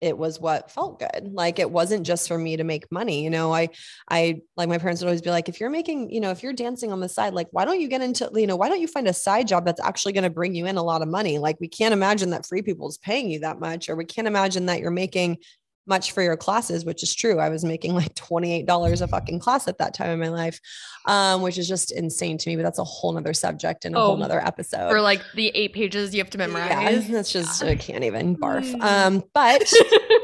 [0.00, 1.30] it was what felt good.
[1.32, 3.68] Like it wasn't just for me to make money you know i
[4.10, 6.52] i like my parents would always be like if you're making you know if you're
[6.52, 8.88] dancing on the side like why don't you get into you know why don't you
[8.88, 11.38] find a side job that's actually going to bring you in a lot of money?
[11.38, 14.28] Like we can't imagine that free people is paying you that much or we can't
[14.28, 15.38] imagine that you're making
[15.86, 17.38] much for your classes, which is true.
[17.38, 20.60] I was making like $28 a fucking class at that time in my life,
[21.06, 23.98] um, which is just insane to me, but that's a whole nother subject and a
[23.98, 24.90] oh, whole nother episode.
[24.90, 27.08] For like the eight pages you have to memorize.
[27.08, 27.70] Yeah, that's just, yeah.
[27.70, 28.70] I can't even barf.
[28.72, 28.82] Mm.
[28.82, 29.70] Um, but,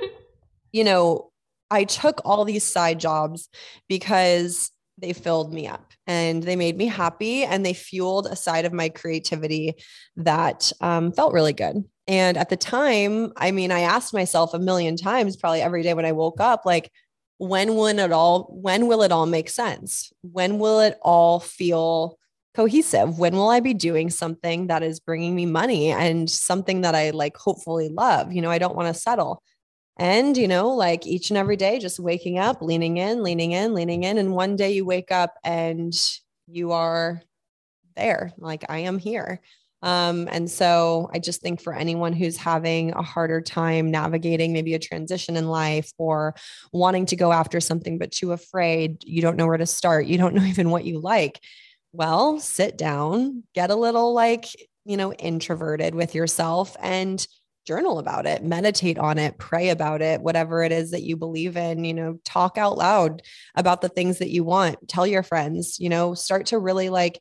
[0.72, 1.30] you know,
[1.70, 3.48] I took all these side jobs
[3.88, 8.64] because they filled me up and they made me happy and they fueled a side
[8.64, 9.74] of my creativity
[10.16, 11.84] that um, felt really good.
[12.08, 15.94] And at the time, I mean, I asked myself a million times, probably every day
[15.94, 16.90] when I woke up, like,
[17.38, 20.12] when will it all, when will it all make sense?
[20.22, 22.18] When will it all feel
[22.54, 23.18] cohesive?
[23.18, 27.10] When will I be doing something that is bringing me money and something that I
[27.10, 28.32] like hopefully love?
[28.32, 29.42] You know, I don't want to settle.
[29.96, 33.74] And, you know, like each and every day, just waking up, leaning in, leaning in,
[33.74, 34.18] leaning in.
[34.18, 35.92] And one day you wake up and
[36.46, 37.22] you are
[37.96, 39.40] there, like I am here.
[39.82, 44.74] Um, and so I just think for anyone who's having a harder time navigating maybe
[44.74, 46.34] a transition in life or
[46.72, 50.18] wanting to go after something, but too afraid, you don't know where to start, you
[50.18, 51.40] don't know even what you like.
[51.92, 54.46] Well, sit down, get a little like,
[54.84, 57.24] you know, introverted with yourself and
[57.66, 61.56] journal about it, meditate on it, pray about it, whatever it is that you believe
[61.56, 63.22] in, you know, talk out loud
[63.54, 67.20] about the things that you want, tell your friends, you know, start to really like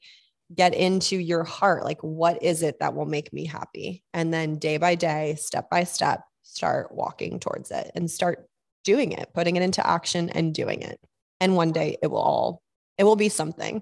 [0.54, 4.04] get into your heart like what is it that will make me happy?
[4.14, 8.48] And then day by day step by step start walking towards it and start
[8.84, 11.00] doing it putting it into action and doing it.
[11.40, 12.62] And one day it will all
[12.98, 13.82] it will be something.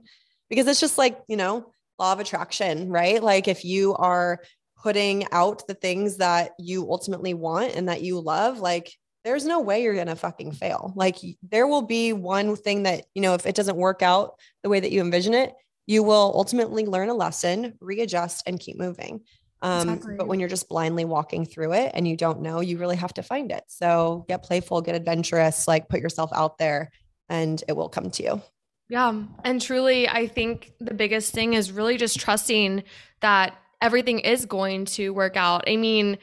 [0.50, 3.22] Because it's just like you know law of attraction right?
[3.22, 4.40] Like if you are
[4.82, 8.94] putting out the things that you ultimately want and that you love like
[9.26, 10.94] there's no way you're going to fucking fail.
[10.96, 14.70] Like there will be one thing that you know if it doesn't work out the
[14.70, 15.54] way that you envision it
[15.90, 19.22] you will ultimately learn a lesson, readjust, and keep moving.
[19.64, 20.16] Um, exactly.
[20.18, 23.12] But when you're just blindly walking through it and you don't know, you really have
[23.16, 23.64] to find it.
[23.66, 26.92] So get playful, get adventurous, like put yourself out there
[27.28, 28.42] and it will come to you.
[28.88, 29.24] Yeah.
[29.44, 32.84] And truly, I think the biggest thing is really just trusting
[33.22, 35.64] that everything is going to work out.
[35.68, 36.20] I mean,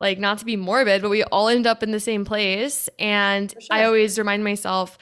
[0.00, 2.90] like, not to be morbid, but we all end up in the same place.
[2.98, 3.60] And sure.
[3.70, 4.98] I always remind myself,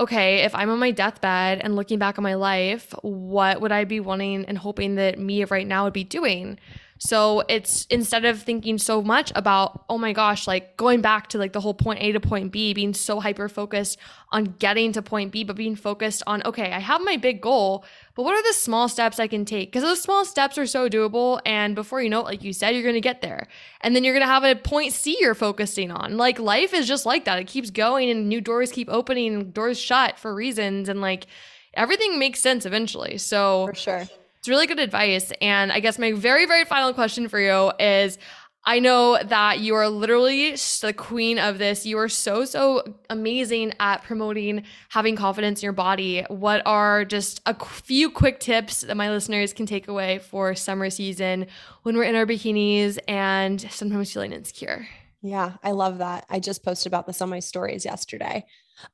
[0.00, 3.84] okay, if I'm on my deathbed and looking back on my life, what would I
[3.84, 6.58] be wanting and hoping that me right now would be doing?
[6.98, 11.38] So it's instead of thinking so much about, oh my gosh, like going back to
[11.38, 13.98] like the whole point A to point B, being so hyper focused
[14.30, 17.84] on getting to point B, but being focused on, okay, I have my big goal,
[18.14, 19.70] but what are the small steps I can take?
[19.70, 21.40] Because those small steps are so doable.
[21.46, 23.46] And before you know it, like you said, you're going to get there.
[23.80, 26.16] And then you're going to have a point C you're focusing on.
[26.16, 27.38] Like life is just like that.
[27.38, 30.88] It keeps going and new doors keep opening, doors shut for reasons.
[30.88, 31.28] And like
[31.74, 33.18] everything makes sense eventually.
[33.18, 34.08] So for sure
[34.38, 35.32] it's really good advice.
[35.40, 38.18] And I guess my very, very final question for you is
[38.64, 40.50] I know that you are literally
[40.82, 41.86] the queen of this.
[41.86, 46.22] You are so, so amazing at promoting having confidence in your body.
[46.28, 50.90] What are just a few quick tips that my listeners can take away for summer
[50.90, 51.46] season
[51.82, 54.86] when we're in our bikinis and sometimes feeling insecure?
[55.22, 56.26] Yeah, I love that.
[56.28, 58.44] I just posted about this on my stories yesterday.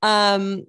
[0.02, 0.66] Um,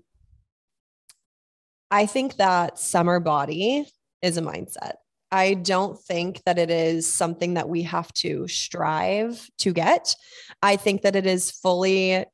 [1.91, 3.85] I think that summer body
[4.21, 4.93] is a mindset.
[5.31, 10.15] I don't think that it is something that we have to strive to get.
[10.61, 12.25] I think that it is fully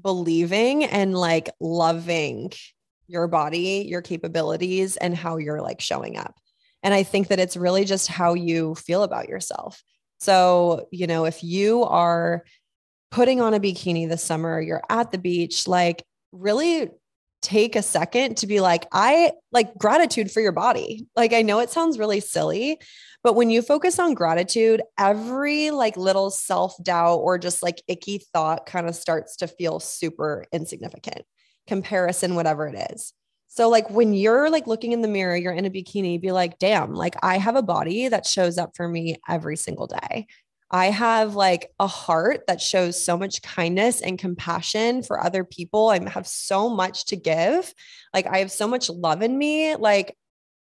[0.00, 2.52] believing and like loving
[3.06, 6.34] your body, your capabilities, and how you're like showing up.
[6.82, 9.82] And I think that it's really just how you feel about yourself.
[10.20, 12.44] So, you know, if you are
[13.10, 16.90] putting on a bikini this summer, you're at the beach, like really
[17.42, 21.06] take a second to be like, I like gratitude for your body.
[21.16, 22.78] Like, I know it sounds really silly,
[23.22, 28.18] but when you focus on gratitude, every like little self doubt or just like icky
[28.32, 31.22] thought kind of starts to feel super insignificant,
[31.66, 33.12] comparison, whatever it is.
[33.48, 36.58] So, like, when you're like looking in the mirror, you're in a bikini, be like,
[36.58, 40.26] damn, like I have a body that shows up for me every single day.
[40.70, 45.88] I have like a heart that shows so much kindness and compassion for other people.
[45.88, 47.74] I have so much to give.
[48.14, 49.74] Like, I have so much love in me.
[49.74, 50.16] Like,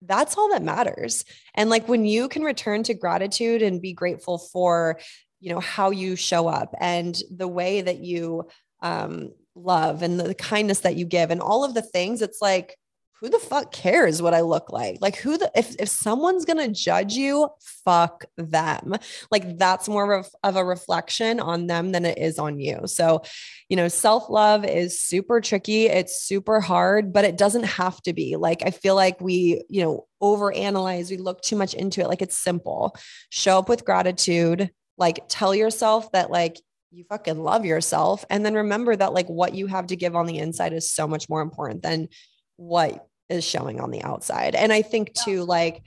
[0.03, 1.25] that's all that matters.
[1.55, 4.99] And like, when you can return to gratitude and be grateful for,
[5.39, 8.47] you know, how you show up and the way that you
[8.81, 12.77] um, love and the kindness that you give and all of the things, it's like,
[13.21, 14.97] who the fuck cares what I look like?
[14.99, 17.49] Like who the if if someone's to judge you,
[17.85, 18.95] fuck them.
[19.31, 22.81] Like that's more of, of a reflection on them than it is on you.
[22.85, 23.21] So,
[23.69, 28.35] you know, self-love is super tricky, it's super hard, but it doesn't have to be.
[28.35, 32.21] Like I feel like we, you know, overanalyze, we look too much into it like
[32.21, 32.95] it's simple.
[33.29, 36.57] Show up with gratitude, like tell yourself that like
[36.91, 40.25] you fucking love yourself and then remember that like what you have to give on
[40.25, 42.07] the inside is so much more important than
[42.57, 44.55] what is showing on the outside.
[44.55, 45.83] And I think too, like,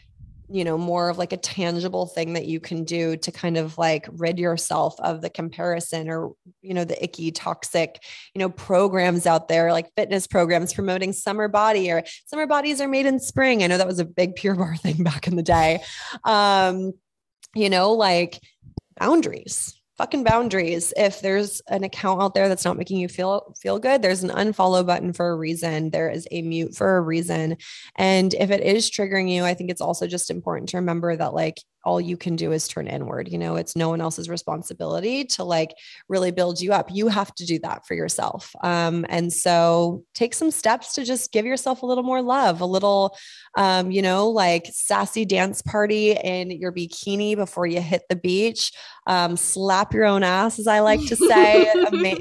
[0.50, 3.76] you know, more of like a tangible thing that you can do to kind of
[3.76, 6.32] like rid yourself of the comparison or,
[6.62, 8.02] you know, the icky, toxic,
[8.34, 12.88] you know, programs out there, like fitness programs promoting summer body or summer bodies are
[12.88, 13.62] made in spring.
[13.62, 15.82] I know that was a big pure barre thing back in the day.
[16.24, 16.92] Um,
[17.54, 18.40] you know, like
[18.98, 20.94] boundaries, fucking boundaries.
[20.96, 24.30] If there's an account out there that's not making you feel feel good, there's an
[24.30, 25.90] unfollow button for a reason.
[25.90, 27.56] There is a mute for a reason.
[27.96, 31.34] And if it is triggering you, I think it's also just important to remember that
[31.34, 33.28] like all you can do is turn inward.
[33.28, 35.74] You know, it's no one else's responsibility to like
[36.08, 36.88] really build you up.
[36.90, 38.54] You have to do that for yourself.
[38.62, 42.66] Um, and so take some steps to just give yourself a little more love, a
[42.66, 43.16] little,
[43.56, 48.72] um, you know, like sassy dance party in your bikini before you hit the beach.
[49.06, 51.72] Um, slap your own ass, as I like to say,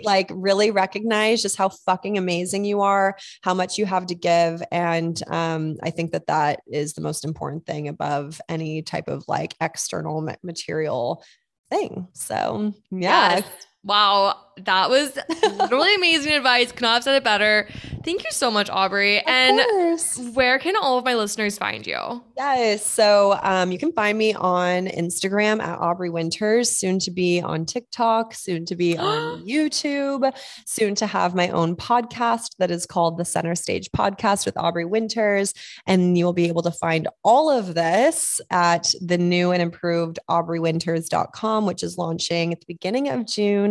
[0.03, 4.63] like really recognize just how fucking amazing you are, how much you have to give.
[4.71, 9.25] And um, I think that that is the most important thing above any type of
[9.27, 11.23] like external material
[11.69, 12.07] thing.
[12.13, 13.35] So, yeah.
[13.37, 13.43] Yes.
[13.83, 14.35] Wow,
[14.65, 15.17] that was
[15.71, 16.71] really amazing advice.
[16.71, 17.67] Could not have said it better.
[18.03, 19.17] Thank you so much, Aubre.
[19.17, 20.17] Of and course.
[20.33, 22.23] where can all of my listeners find you?
[22.37, 22.85] Yes.
[22.85, 27.65] So um, you can find me on Instagram at Aubre Winters, soon to be on
[27.65, 30.33] TikTok, soon to be on YouTube,
[30.65, 34.87] soon to have my own podcast that is called the Center Stage Podcast with Aubre
[34.87, 35.53] Winters.
[35.85, 40.19] And you will be able to find all of this at the new and improved
[40.29, 43.66] AubreWinters.com, which is launching at the beginning of June.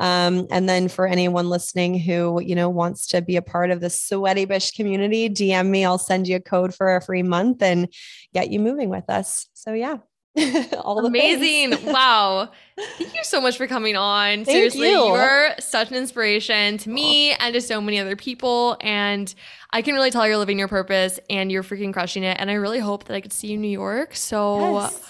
[0.00, 3.80] Um, and then for anyone listening who, you know, wants to be a part of
[3.80, 5.84] the Sweaty Bish community, DM me.
[5.84, 7.92] I'll send you a code for a free month and
[8.32, 9.46] get you moving with us.
[9.54, 9.98] So yeah.
[10.84, 11.92] All Amazing.
[11.92, 12.50] wow.
[12.96, 14.44] Thank you so much for coming on.
[14.44, 14.96] Thank Seriously, you.
[14.96, 18.76] you are such an inspiration to me and to so many other people.
[18.80, 19.32] And
[19.72, 22.36] I can really tell you're living your purpose and you're freaking crushing it.
[22.38, 24.14] And I really hope that I could see you in New York.
[24.14, 25.02] So, yes.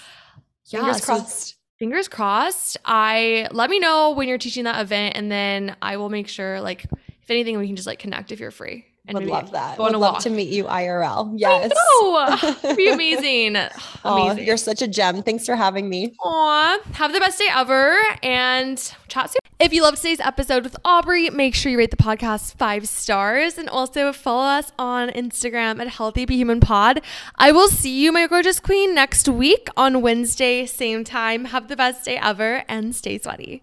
[0.67, 0.81] yeah.
[0.81, 2.77] Fingers so crossed fingers crossed.
[2.85, 6.61] I let me know when you're teaching that event, and then I will make sure,
[6.61, 6.85] like,
[7.23, 8.87] if anything, we can just like connect if you're free.
[9.09, 9.79] And would love that.
[9.79, 10.23] Would love walk.
[10.23, 11.33] to meet you IRL.
[11.37, 11.73] Yes.
[12.63, 13.57] It'd be amazing.
[13.57, 13.71] amazing.
[14.05, 15.23] Oh, you're such a gem.
[15.23, 16.15] Thanks for having me.
[16.23, 16.79] Aw.
[16.95, 18.77] Have the best day ever and
[19.09, 19.39] chat soon.
[19.61, 23.59] If you loved today's episode with Aubre, make sure you rate the podcast five stars
[23.59, 27.01] and also follow us on Instagram at Healthy But Human Pod.
[27.37, 31.47] I will see you, my gorgeous queen, next week on Wednesday, same time.
[31.47, 33.63] Have the best day ever and stay sweaty.